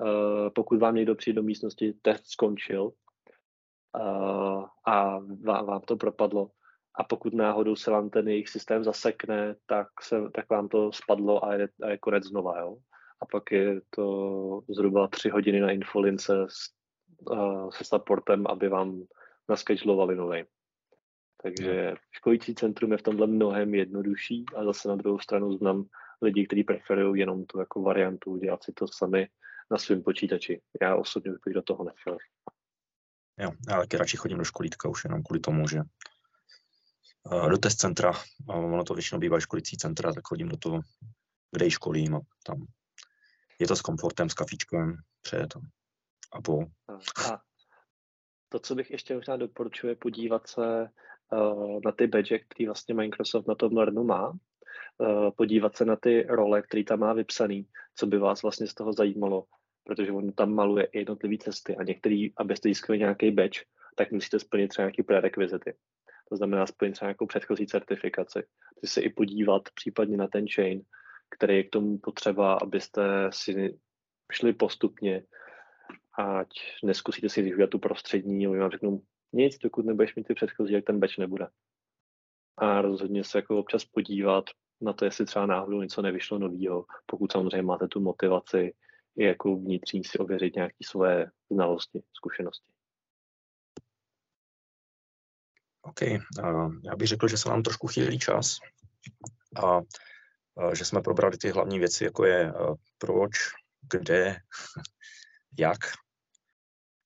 Uh, 0.00 0.50
pokud 0.54 0.80
vám 0.80 0.94
někdo 0.94 1.14
přijde 1.14 1.36
do 1.36 1.42
místnosti, 1.42 1.92
test 2.02 2.26
skončil 2.26 2.84
uh, 2.84 4.64
a 4.86 5.18
vám, 5.44 5.66
vám 5.66 5.80
to 5.80 5.96
propadlo. 5.96 6.50
A 6.98 7.04
pokud 7.04 7.34
náhodou 7.34 7.76
se 7.76 7.90
vám 7.90 8.10
ten 8.10 8.28
jejich 8.28 8.48
systém 8.48 8.84
zasekne, 8.84 9.56
tak, 9.66 9.88
se, 10.02 10.20
tak 10.34 10.50
vám 10.50 10.68
to 10.68 10.92
spadlo 10.92 11.44
a 11.44 11.54
je, 11.54 11.68
a 11.82 11.88
je 11.88 11.98
konec 11.98 12.24
znova. 12.24 12.58
Jo? 12.58 12.76
A 13.22 13.26
pak 13.26 13.52
je 13.52 13.80
to 13.90 14.62
zhruba 14.68 15.08
tři 15.08 15.28
hodiny 15.28 15.60
na 15.60 15.70
infolince 15.70 16.46
s, 16.48 16.70
uh, 17.30 17.70
se 17.70 17.84
supportem, 17.84 18.46
aby 18.46 18.68
vám 18.68 19.02
naskečlovali 19.48 20.16
nový. 20.16 20.44
Takže 21.42 21.94
školící 22.10 22.54
centrum 22.54 22.92
je 22.92 22.98
v 22.98 23.02
tomhle 23.02 23.26
mnohem 23.26 23.74
jednodušší 23.74 24.44
a 24.56 24.64
zase 24.64 24.88
na 24.88 24.96
druhou 24.96 25.18
stranu 25.18 25.52
znám 25.52 25.84
lidi, 26.22 26.46
kteří 26.46 26.64
preferují 26.64 27.20
jenom 27.20 27.44
tu 27.44 27.58
jako 27.58 27.82
variantu, 27.82 28.36
dělat 28.36 28.64
si 28.64 28.72
to 28.72 28.88
sami 28.88 29.28
na 29.70 29.78
svém 29.78 30.02
počítači. 30.02 30.60
Já 30.82 30.96
osobně 30.96 31.30
bych 31.30 31.54
do 31.54 31.62
toho 31.62 31.84
nechtěl. 31.84 32.16
Jo, 33.38 33.50
já 33.68 33.80
taky 33.80 33.96
radši 33.96 34.16
chodím 34.16 34.38
do 34.38 34.44
školítka 34.44 34.88
už 34.88 35.04
jenom 35.04 35.22
kvůli 35.22 35.40
tomu, 35.40 35.68
že 35.68 35.80
do 37.50 37.58
test 37.58 37.76
centra, 37.76 38.12
a 38.48 38.54
ono 38.54 38.84
to 38.84 38.94
většinou 38.94 39.18
bývá 39.20 39.40
školící 39.40 39.76
centra, 39.76 40.12
tak 40.12 40.24
chodím 40.28 40.48
do 40.48 40.56
toho, 40.56 40.80
kde 41.52 41.64
ji 41.64 41.70
školím 41.70 42.14
a 42.14 42.20
tam 42.46 42.66
je 43.60 43.66
to 43.66 43.76
s 43.76 43.80
komfortem, 43.80 44.28
s 44.28 44.34
kafičkem 44.34 44.96
před 45.22 45.54
a 46.32 46.42
po. 46.42 46.64
A 47.30 47.40
to, 48.48 48.58
co 48.58 48.74
bych 48.74 48.90
ještě 48.90 49.14
možná 49.14 49.36
doporučuje, 49.36 49.96
podívat 49.96 50.48
se 50.48 50.88
uh, 51.32 51.80
na 51.84 51.92
ty 51.92 52.06
badge, 52.06 52.38
který 52.38 52.66
vlastně 52.66 52.94
Microsoft 52.94 53.48
na 53.48 53.54
tom 53.54 53.76
Learnu 53.76 54.04
má, 54.04 54.28
uh, 54.30 55.30
podívat 55.36 55.76
se 55.76 55.84
na 55.84 55.96
ty 55.96 56.22
role, 56.22 56.62
které 56.62 56.84
tam 56.84 56.98
má 56.98 57.12
vypsaný, 57.12 57.66
co 57.96 58.06
by 58.06 58.18
vás 58.18 58.42
vlastně 58.42 58.66
z 58.66 58.74
toho 58.74 58.92
zajímalo, 58.92 59.44
protože 59.84 60.12
on 60.12 60.32
tam 60.32 60.54
maluje 60.54 60.84
i 60.84 60.98
jednotlivé 60.98 61.38
cesty 61.38 61.76
a 61.76 61.82
některý, 61.82 62.32
abyste 62.36 62.68
získali 62.68 62.98
nějaký 62.98 63.30
badge, 63.30 63.60
tak 63.96 64.12
musíte 64.12 64.38
splnit 64.38 64.68
třeba 64.68 64.84
nějaké 64.84 65.02
prerekvizity. 65.02 65.74
To 66.28 66.36
znamená 66.36 66.66
splnit 66.66 66.92
třeba 66.92 67.06
nějakou 67.06 67.26
předchozí 67.26 67.66
certifikaci. 67.66 68.42
Chci 68.78 68.86
se 68.86 69.00
i 69.00 69.10
podívat 69.10 69.62
případně 69.74 70.16
na 70.16 70.26
ten 70.26 70.44
chain, 70.54 70.82
který 71.30 71.56
je 71.56 71.64
k 71.64 71.70
tomu 71.70 71.98
potřeba, 71.98 72.54
abyste 72.54 73.30
si 73.32 73.78
šli 74.32 74.52
postupně, 74.52 75.22
ať 76.18 76.48
neskusíte 76.84 77.28
si 77.28 77.42
využít 77.42 77.70
tu 77.70 77.78
prostřední, 77.78 78.48
oni 78.48 78.58
vám 78.58 78.70
řeknou, 78.70 79.02
nic, 79.32 79.58
dokud 79.58 79.84
nebudeš 79.84 80.14
mít 80.14 80.26
ty 80.26 80.34
předchozí, 80.34 80.72
jak 80.72 80.84
ten 80.84 81.00
batch 81.00 81.18
nebude. 81.18 81.48
A 82.56 82.82
rozhodně 82.82 83.24
se 83.24 83.38
jako 83.38 83.58
občas 83.58 83.84
podívat 83.84 84.44
na 84.80 84.92
to, 84.92 85.04
jestli 85.04 85.26
třeba 85.26 85.46
náhodou 85.46 85.82
něco 85.82 86.02
nevyšlo 86.02 86.38
nového, 86.38 86.86
pokud 87.06 87.32
samozřejmě 87.32 87.62
máte 87.62 87.88
tu 87.88 88.00
motivaci 88.00 88.74
i 89.16 89.24
jako 89.24 89.56
vnitřní 89.56 90.04
si 90.04 90.18
ověřit 90.18 90.54
nějaké 90.54 90.84
svoje 90.84 91.30
znalosti, 91.50 92.02
zkušenosti. 92.12 92.72
OK, 95.82 96.00
uh, 96.02 96.74
já 96.84 96.96
bych 96.96 97.08
řekl, 97.08 97.28
že 97.28 97.36
se 97.36 97.48
nám 97.48 97.62
trošku 97.62 97.86
chýlí 97.86 98.18
čas. 98.18 98.58
A 99.62 99.80
Eh, 99.80 99.82
že 100.72 100.84
jsme 100.84 101.02
probrali 101.02 101.38
ty 101.38 101.50
hlavní 101.50 101.78
věci, 101.78 102.04
jako 102.04 102.24
je 102.24 102.48
eh, 102.48 102.74
proč, 102.98 103.32
kde, 103.90 104.36
jak. 105.58 105.78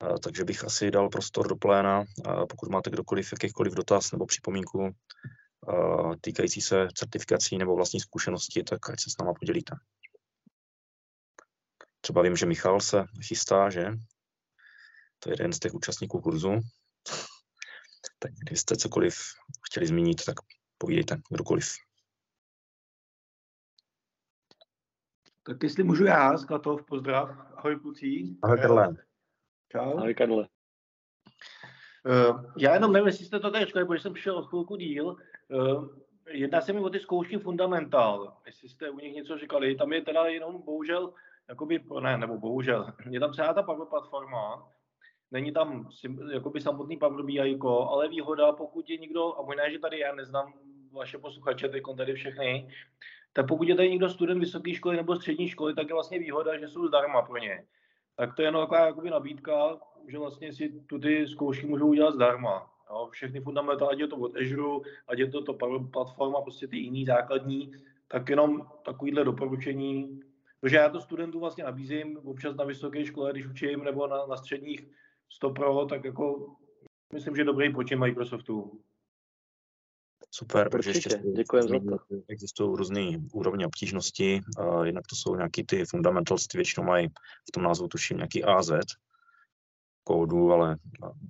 Eh, 0.02 0.18
takže 0.22 0.44
bych 0.44 0.64
asi 0.64 0.90
dal 0.90 1.08
prostor 1.08 1.48
do 1.48 1.56
pléna, 1.56 2.04
pokud 2.48 2.68
máte 2.68 2.90
kdokoliv 2.90 3.32
jakýkoliv 3.32 3.74
dotaz 3.74 4.12
nebo 4.12 4.26
připomínku 4.26 4.90
týkající 6.20 6.60
se 6.60 6.88
certifikací 6.94 7.58
nebo 7.58 7.76
vlastní 7.76 8.00
zkušenosti, 8.00 8.62
tak 8.62 8.90
ať 8.90 9.00
se 9.00 9.10
s 9.10 9.18
náma 9.18 9.34
podělíte. 9.34 9.76
Třeba 12.00 12.22
vím, 12.22 12.36
že 12.36 12.46
Michal 12.46 12.80
se 12.80 13.04
chystá, 13.26 13.70
že? 13.70 13.84
To 15.18 15.30
je 15.30 15.32
jeden 15.32 15.52
z 15.52 15.58
těch 15.58 15.74
účastníků 15.74 16.20
kurzu. 16.20 16.50
tak 18.18 18.32
když 18.32 18.60
jste 18.60 18.76
cokoliv 18.76 19.16
chtěli 19.66 19.86
zmínit, 19.86 20.24
tak 20.24 20.36
povídejte, 20.78 21.16
kdokoliv. 21.30 21.68
Tak 25.46 25.62
jestli 25.62 25.84
můžu 25.84 26.04
já, 26.04 26.38
Sklatov, 26.38 26.82
pozdrav. 26.86 27.30
Ahoj, 27.56 27.80
kluci. 27.80 28.36
Ahoj, 28.42 28.58
Karle. 28.58 28.96
Čau. 29.72 29.98
Ahoj, 29.98 30.14
Karle. 30.14 30.48
Uh, 32.06 32.44
já 32.58 32.74
jenom 32.74 32.92
nevím, 32.92 33.06
jestli 33.06 33.24
jste 33.24 33.40
to 33.40 33.50
tady 33.50 33.64
říkali, 33.64 33.86
protože 33.86 34.02
jsem 34.02 34.12
přišel 34.12 34.36
od 34.36 34.48
chvilku 34.48 34.76
díl. 34.76 35.16
Uh, 35.48 35.88
jedná 36.28 36.60
se 36.60 36.72
mi 36.72 36.80
o 36.80 36.90
ty 36.90 37.00
zkoušky 37.00 37.38
fundamentál. 37.38 38.36
Jestli 38.46 38.68
jste 38.68 38.90
u 38.90 38.98
nich 38.98 39.14
něco 39.14 39.38
říkali, 39.38 39.74
tam 39.74 39.92
je 39.92 40.02
teda 40.02 40.26
jenom 40.26 40.62
bohužel, 40.62 41.14
jakoby, 41.48 41.84
ne, 42.00 42.18
nebo 42.18 42.38
bohužel, 42.38 42.92
je 43.10 43.20
tam 43.20 43.32
celá 43.32 43.54
ta 43.54 43.62
Power 43.62 43.88
platforma, 43.88 44.68
není 45.30 45.52
tam 45.52 45.88
jakoby 46.32 46.60
samotný 46.60 46.96
Power 46.96 47.24
BI, 47.24 47.58
ale 47.88 48.08
výhoda, 48.08 48.52
pokud 48.52 48.90
je 48.90 48.96
někdo, 48.96 49.38
a 49.38 49.42
možná, 49.42 49.70
že 49.70 49.78
tady 49.78 49.98
já 49.98 50.14
neznám 50.14 50.52
vaše 50.92 51.18
posluchače, 51.18 51.68
teď 51.68 51.82
tady 51.96 52.14
všechny, 52.14 52.68
tak 53.36 53.48
pokud 53.48 53.68
je 53.68 53.74
tady 53.74 53.90
někdo 53.90 54.08
student 54.08 54.40
vysoké 54.40 54.74
školy 54.74 54.96
nebo 54.96 55.16
střední 55.16 55.48
školy, 55.48 55.74
tak 55.74 55.88
je 55.88 55.94
vlastně 55.94 56.18
výhoda, 56.18 56.58
že 56.58 56.68
jsou 56.68 56.86
zdarma 56.86 57.22
pro 57.22 57.38
ně. 57.38 57.64
Tak 58.16 58.34
to 58.34 58.42
je 58.42 58.48
jenom 58.48 58.62
taková 58.62 58.86
jakoby 58.86 59.10
nabídka, 59.10 59.78
že 60.08 60.18
vlastně 60.18 60.52
si 60.52 60.68
tu 60.86 60.98
ty 60.98 61.26
zkoušky 61.26 61.66
můžou 61.66 61.88
udělat 61.88 62.14
zdarma. 62.14 62.70
Jo, 62.90 63.08
všechny 63.10 63.40
fundamenty, 63.40 63.84
ať 63.90 63.98
je 63.98 64.06
to 64.06 64.16
od 64.16 64.36
Azure, 64.36 64.90
ať 65.08 65.18
je 65.18 65.30
to, 65.30 65.42
to 65.42 65.54
platforma, 65.92 66.40
prostě 66.40 66.68
ty 66.68 66.76
jiný 66.76 67.04
základní, 67.04 67.72
tak 68.08 68.28
jenom 68.28 68.66
takovýhle 68.84 69.24
doporučení, 69.24 70.20
protože 70.60 70.76
já 70.76 70.88
to 70.88 71.00
studentům 71.00 71.40
vlastně 71.40 71.64
nabízím 71.64 72.18
občas 72.24 72.56
na 72.56 72.64
vysoké 72.64 73.06
škole, 73.06 73.32
když 73.32 73.46
učím, 73.46 73.84
nebo 73.84 74.06
na, 74.06 74.26
na 74.26 74.36
středních 74.36 74.86
100 75.28 75.50
pro, 75.50 75.84
tak 75.84 76.04
jako 76.04 76.56
myslím, 77.12 77.36
že 77.36 77.44
dobrý 77.44 77.72
počin 77.72 78.00
Microsoftu. 78.00 78.80
Super, 80.30 80.70
protože 80.70 80.90
ještě 80.90 81.22
děkujeme 81.36 81.68
za 81.68 81.78
to. 81.78 82.16
Existují 82.28 82.76
různé 82.76 83.00
úrovně 83.32 83.66
obtížnosti, 83.66 84.40
uh, 84.58 84.82
jednak 84.82 85.06
to 85.06 85.16
jsou 85.16 85.36
nějaký 85.36 85.64
ty 85.64 85.84
fundamentals, 85.84 86.46
ty 86.46 86.58
většinou 86.58 86.86
mají 86.86 87.08
v 87.48 87.52
tom 87.54 87.62
názvu 87.62 87.88
tuším 87.88 88.16
nějaký 88.16 88.44
AZ 88.44 88.70
kódu, 90.04 90.52
ale 90.52 90.76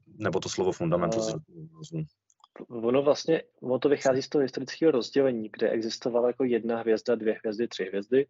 nebo 0.06 0.40
to 0.40 0.48
slovo 0.48 0.72
fundamentals. 0.72 1.34
Uh, 1.34 2.04
ono 2.68 3.02
vlastně, 3.02 3.42
ono 3.62 3.78
to 3.78 3.88
vychází 3.88 4.22
z 4.22 4.28
toho 4.28 4.42
historického 4.42 4.92
rozdělení, 4.92 5.50
kde 5.52 5.70
existovala 5.70 6.26
jako 6.26 6.44
jedna 6.44 6.78
hvězda, 6.78 7.14
dvě 7.14 7.38
hvězdy, 7.44 7.68
tři 7.68 7.84
hvězdy. 7.84 8.26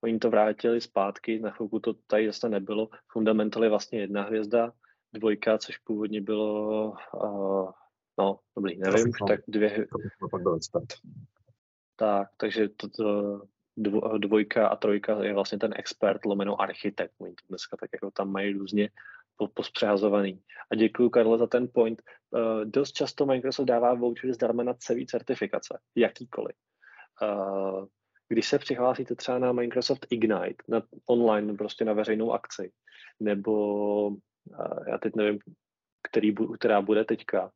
Oni 0.00 0.18
to 0.18 0.30
vrátili 0.30 0.80
zpátky, 0.80 1.38
na 1.38 1.50
chvilku 1.50 1.80
to 1.80 1.94
tady 2.06 2.26
zase 2.26 2.48
nebylo. 2.48 2.88
Fundamental 3.12 3.64
je 3.64 3.70
vlastně 3.70 4.00
jedna 4.00 4.22
hvězda, 4.22 4.72
dvojka, 5.12 5.58
což 5.58 5.78
původně 5.78 6.20
bylo 6.20 6.90
uh, 7.14 7.70
No, 8.18 8.38
dobrý, 8.56 8.78
nevím, 8.78 9.08
už 9.08 9.18
tak 9.28 9.40
dvě... 9.48 9.86
Tak, 11.96 12.28
takže 12.36 12.68
to, 12.68 12.88
to, 12.88 13.40
dvojka 14.18 14.68
a 14.68 14.76
trojka 14.76 15.24
je 15.24 15.34
vlastně 15.34 15.58
ten 15.58 15.74
expert 15.76 16.24
lomeno 16.24 16.60
architekt. 16.60 17.12
Oni 17.18 17.34
to 17.34 17.44
dneska 17.48 17.76
tak 17.76 17.90
jako 17.92 18.10
tam 18.10 18.32
mají 18.32 18.52
různě 18.52 18.90
pospřehazovaný. 19.54 20.40
A 20.70 20.74
děkuji, 20.74 21.10
Karlo, 21.10 21.38
za 21.38 21.46
ten 21.46 21.68
point. 21.74 22.02
Uh, 22.30 22.64
dost 22.64 22.92
často 22.92 23.26
Microsoft 23.26 23.66
dává 23.66 23.94
vouchery 23.94 24.32
zdarma 24.32 24.62
na 24.62 24.74
celý 24.74 25.06
certifikace, 25.06 25.78
jakýkoliv. 25.94 26.56
Uh, 27.22 27.86
když 28.28 28.48
se 28.48 28.58
přihlásíte 28.58 29.14
třeba 29.14 29.38
na 29.38 29.52
Microsoft 29.52 30.06
Ignite, 30.10 30.64
na 30.68 30.82
online, 31.06 31.54
prostě 31.54 31.84
na 31.84 31.92
veřejnou 31.92 32.32
akci, 32.32 32.72
nebo 33.20 34.08
uh, 34.08 34.18
já 34.88 34.98
teď 34.98 35.16
nevím, 35.16 35.38
který, 36.02 36.34
která 36.58 36.82
bude 36.82 37.04
teďka, 37.04 37.50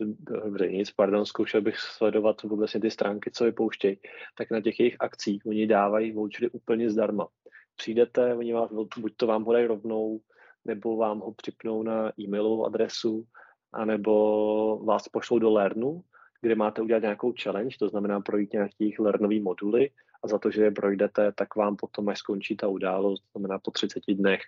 dobře, 0.00 0.68
nic, 0.68 0.90
pardon, 0.90 1.26
zkoušel 1.26 1.62
bych 1.62 1.78
sledovat 1.78 2.42
vůbec 2.42 2.76
ty 2.82 2.90
stránky, 2.90 3.30
co 3.30 3.44
vypouštějí, 3.44 3.98
tak 4.38 4.50
na 4.50 4.60
těch 4.60 4.80
jejich 4.80 4.96
akcích 5.00 5.46
oni 5.46 5.66
dávají 5.66 6.12
vouchery 6.12 6.50
úplně 6.50 6.90
zdarma. 6.90 7.28
Přijdete, 7.76 8.34
oni 8.34 8.52
vás, 8.52 8.70
buď 8.98 9.16
to 9.16 9.26
vám 9.26 9.44
ho 9.44 9.66
rovnou, 9.66 10.20
nebo 10.64 10.96
vám 10.96 11.18
ho 11.20 11.32
připnou 11.32 11.82
na 11.82 12.12
e-mailovou 12.20 12.66
adresu, 12.66 13.26
anebo 13.72 14.84
vás 14.84 15.08
pošlou 15.08 15.38
do 15.38 15.50
Lernu, 15.50 16.02
kde 16.40 16.54
máte 16.54 16.82
udělat 16.82 17.02
nějakou 17.02 17.34
challenge, 17.42 17.76
to 17.78 17.88
znamená 17.88 18.20
projít 18.20 18.52
nějakých 18.52 18.98
Lernový 18.98 19.40
moduly 19.40 19.90
a 20.24 20.28
za 20.28 20.38
to, 20.38 20.50
že 20.50 20.64
je 20.64 20.70
projdete, 20.70 21.32
tak 21.32 21.56
vám 21.56 21.76
potom, 21.76 22.08
až 22.08 22.18
skončí 22.18 22.56
ta 22.56 22.68
událost, 22.68 23.20
to 23.20 23.38
znamená 23.38 23.58
po 23.58 23.70
30 23.70 24.02
dnech, 24.08 24.40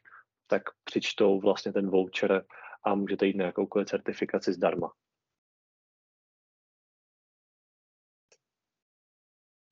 tak 0.47 0.63
přičtou 0.85 1.41
vlastně 1.41 1.73
ten 1.73 1.91
voucher 1.91 2.45
a 2.85 2.95
můžete 2.95 3.27
jít 3.27 3.37
na 3.37 3.45
jakoukoliv 3.45 3.89
certifikaci 3.89 4.53
zdarma. 4.53 4.93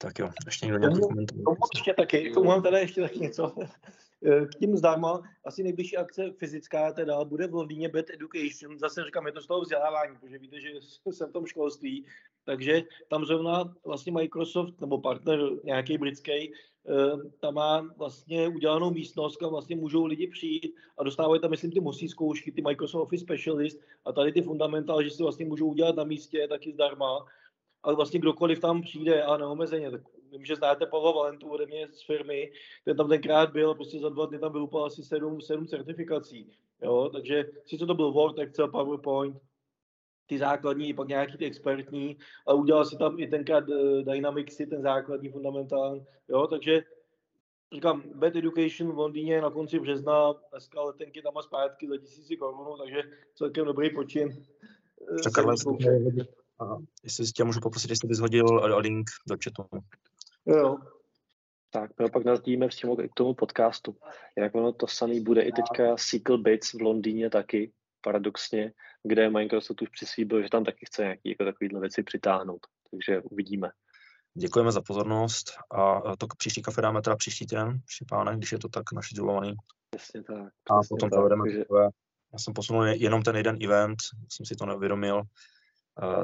Tak 0.05 0.19
jo, 0.19 0.31
ještě 0.47 0.67
někdo 0.67 0.79
nějaký 0.79 1.01
komentář? 1.01 1.39
Ještě 1.75 1.95
taky, 1.95 2.31
tomu 2.31 2.47
mám 2.47 2.63
teda 2.63 2.79
ještě 2.79 3.01
taky 3.01 3.19
něco. 3.19 3.53
K 4.47 4.55
tím 4.59 4.77
zdarma, 4.77 5.23
asi 5.47 5.63
nejbližší 5.63 5.97
akce 5.97 6.31
fyzická 6.39 6.93
teda 6.93 7.25
bude 7.25 7.47
v 7.47 7.55
Londýně 7.55 7.89
Bad 7.89 8.05
Education. 8.11 8.79
Zase 8.79 9.05
říkám, 9.05 9.27
je 9.27 9.33
to 9.33 9.41
z 9.41 9.47
toho 9.47 9.61
vzdělávání, 9.61 10.17
protože 10.17 10.39
víte, 10.39 10.61
že 10.61 10.69
jsem 11.11 11.29
v 11.29 11.33
tom 11.33 11.47
školství. 11.47 12.07
Takže 12.45 12.83
tam 13.09 13.25
zrovna 13.25 13.75
vlastně 13.85 14.13
Microsoft 14.13 14.81
nebo 14.81 15.01
partner 15.01 15.41
nějaký 15.65 15.99
britský, 15.99 16.33
eh, 16.33 16.53
tam 17.41 17.55
má 17.55 17.95
vlastně 17.97 18.49
udělanou 18.49 18.91
místnost, 18.91 19.37
kam 19.37 19.51
vlastně 19.51 19.77
můžou 19.77 20.05
lidi 20.05 20.27
přijít 20.27 20.75
a 20.99 21.05
dostávají 21.05 21.41
tam, 21.41 21.51
myslím, 21.51 21.71
ty 21.71 21.81
musí 21.81 22.09
zkoušky, 22.09 22.53
ty 22.53 22.63
Microsoft 22.63 23.03
Office 23.03 23.25
Specialist 23.25 23.81
a 24.05 24.13
tady 24.13 24.33
ty 24.33 24.43
fundamentál, 24.43 25.03
že 25.03 25.11
si 25.11 25.23
vlastně 25.23 25.47
můžou 25.47 25.69
udělat 25.69 25.97
na 25.97 26.05
místě 26.05 26.49
taky 26.49 26.73
zdarma 26.73 27.27
ale 27.85 27.97
vlastně 27.97 28.21
kdokoliv 28.21 28.61
tam 28.61 28.83
přijde 28.83 29.23
a 29.23 29.37
neomezeně. 29.37 29.91
Tak 29.91 30.01
vím, 30.33 30.45
že 30.45 30.57
znáte 30.57 30.87
Pavla 30.87 31.13
Valentu 31.13 31.49
ode 31.49 31.67
mě 31.67 31.89
z 31.93 32.07
firmy, 32.07 32.53
ten 32.85 32.97
tam 32.97 33.09
tenkrát 33.09 33.53
byl, 33.53 33.75
prostě 33.75 34.01
za 34.01 34.09
dva 34.09 34.27
dny 34.27 34.39
tam 34.39 34.53
byl 34.53 34.63
úplně 34.63 34.85
asi 34.85 35.03
sedm, 35.03 35.41
sedm 35.41 35.67
certifikací. 35.67 36.51
Jo? 36.83 37.11
Takže 37.13 37.45
sice 37.67 37.87
to 37.87 37.95
byl 37.95 38.13
Word, 38.13 38.39
Excel, 38.39 38.69
PowerPoint, 38.69 39.37
ty 40.27 40.39
základní, 40.39 40.95
pak 40.95 41.09
nějaký 41.09 41.39
ty 41.39 41.47
expertní, 41.47 42.17
ale 42.47 42.59
udělal 42.59 42.85
si 42.85 42.99
tam 42.99 43.21
i 43.21 43.27
tenkrát 43.27 43.69
uh, 43.69 44.03
Dynamicsy, 44.03 44.67
ten 44.67 44.83
základní 44.83 45.29
fundamentální, 45.29 46.07
jo, 46.29 46.47
takže 46.47 46.85
říkám, 47.75 48.03
Bad 48.15 48.37
Education 48.37 48.93
v 48.93 48.99
Londýně 48.99 49.41
na 49.41 49.51
konci 49.51 49.81
března, 49.81 50.35
dneska 50.51 50.83
letenky 50.83 51.23
tam 51.23 51.39
a 51.39 51.43
zpátky 51.43 51.89
za 51.89 51.97
tisíci 51.97 52.37
korun, 52.37 52.79
takže 52.79 53.03
celkem 53.35 53.65
dobrý 53.67 53.91
počin. 53.91 54.45
Eh, 55.11 55.23
a 56.61 56.77
jestli 57.05 57.27
tě 57.27 57.45
můžu 57.45 57.61
poprosit, 57.61 57.91
jestli 57.91 58.09
bys 58.09 58.19
hodil 58.19 58.47
link 58.77 59.11
do 59.29 59.37
chatu. 59.45 59.85
Jo. 60.47 60.79
Tak, 61.71 61.91
my 62.03 62.11
pak 62.11 62.25
nazdíme 62.25 62.69
přímo 62.69 62.97
k 62.97 63.15
tomu 63.15 63.35
podcastu. 63.35 63.97
Jak 64.37 64.55
ono 64.55 64.73
to 64.73 64.87
samé 64.87 65.21
bude 65.21 65.43
i 65.43 65.53
teďka 65.53 65.97
SQL 65.97 66.39
Bits 66.39 66.73
v 66.73 66.81
Londýně 66.81 67.31
taky, 67.31 67.73
paradoxně, 68.01 68.73
kde 69.03 69.31
Microsoft 69.31 69.83
už 69.83 69.89
přislíbil, 69.89 70.43
že 70.43 70.49
tam 70.49 70.65
taky 70.65 70.87
chce 70.87 71.03
nějaké 71.03 71.29
jako 71.29 71.45
takovéhle 71.45 71.81
věci 71.81 72.03
přitáhnout. 72.03 72.61
Takže 72.91 73.21
uvidíme. 73.21 73.71
Děkujeme 74.35 74.73
za 74.73 74.81
pozornost 74.81 75.53
a 75.71 76.17
to 76.17 76.27
příští 76.39 76.63
kafe 76.63 76.83
dáme 76.83 77.03
teda 77.03 77.17
příští 77.17 77.47
den, 77.47 77.81
páne, 78.09 78.37
když 78.37 78.53
je 78.53 78.59
to 78.59 78.69
tak 78.69 78.93
našidulovaný. 78.93 79.55
Přesně 79.91 80.23
tak. 80.23 80.53
A 80.71 80.81
potom 80.89 81.11
tak, 81.11 81.17
provedeme 81.17 81.43
takže... 81.45 81.65
Já 82.33 82.39
jsem 82.39 82.55
posunul 82.55 82.87
jenom 82.87 83.23
ten 83.23 83.37
jeden 83.37 83.57
event, 83.65 83.99
jsem 84.29 84.47
si 84.47 84.57
to 84.57 84.67
neuvědomil, 84.67 85.23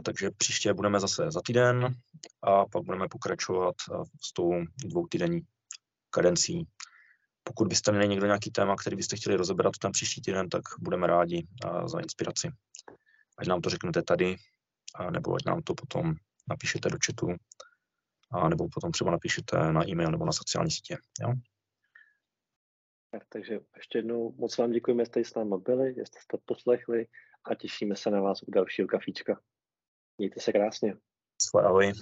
takže 0.04 0.30
příště 0.30 0.74
budeme 0.74 1.00
zase 1.00 1.30
za 1.30 1.40
týden 1.44 1.94
a 2.42 2.66
pak 2.66 2.82
budeme 2.82 3.08
pokračovat 3.08 3.74
s 4.22 4.32
tou 4.32 4.52
dvou 4.84 5.06
týdenní 5.06 5.40
kadencí. 6.10 6.66
Pokud 7.44 7.68
byste 7.68 7.92
měli 7.92 8.08
někdo 8.08 8.26
nějaký 8.26 8.50
téma, 8.50 8.76
který 8.76 8.96
byste 8.96 9.16
chtěli 9.16 9.36
rozebrat 9.36 9.72
ten 9.80 9.92
příští 9.92 10.22
týden, 10.22 10.48
tak 10.48 10.62
budeme 10.78 11.06
rádi 11.06 11.46
za 11.86 12.00
inspiraci. 12.00 12.50
Ať 13.38 13.46
nám 13.46 13.60
to 13.60 13.70
řeknete 13.70 14.02
tady, 14.02 14.36
nebo 15.10 15.34
ať 15.34 15.44
nám 15.44 15.62
to 15.62 15.74
potom 15.74 16.14
napíšete 16.50 16.88
do 16.88 16.98
chatu, 17.06 17.26
nebo 18.48 18.68
potom 18.68 18.92
třeba 18.92 19.10
napíšete 19.10 19.72
na 19.72 19.88
e-mail 19.88 20.10
nebo 20.10 20.26
na 20.26 20.32
sociální 20.32 20.70
sítě. 20.70 20.98
Jo? 21.20 21.34
Tak, 23.10 23.22
takže 23.28 23.60
ještě 23.76 23.98
jednou 23.98 24.34
moc 24.38 24.58
vám 24.58 24.70
děkujeme, 24.70 25.02
že 25.02 25.06
jste 25.06 25.24
s 25.24 25.34
námi 25.34 25.54
byli, 25.64 25.94
že 25.94 26.02
jste 26.06 26.18
to 26.26 26.38
poslechli 26.44 27.06
a 27.44 27.54
těšíme 27.54 27.96
se 27.96 28.10
na 28.10 28.20
vás 28.20 28.42
u 28.42 28.50
dalšího 28.50 28.88
kafíčka. 28.88 29.40
Mějte 30.20 30.40
se 30.40 30.52
krásně. 30.52 30.94
Ahoj. 31.64 31.92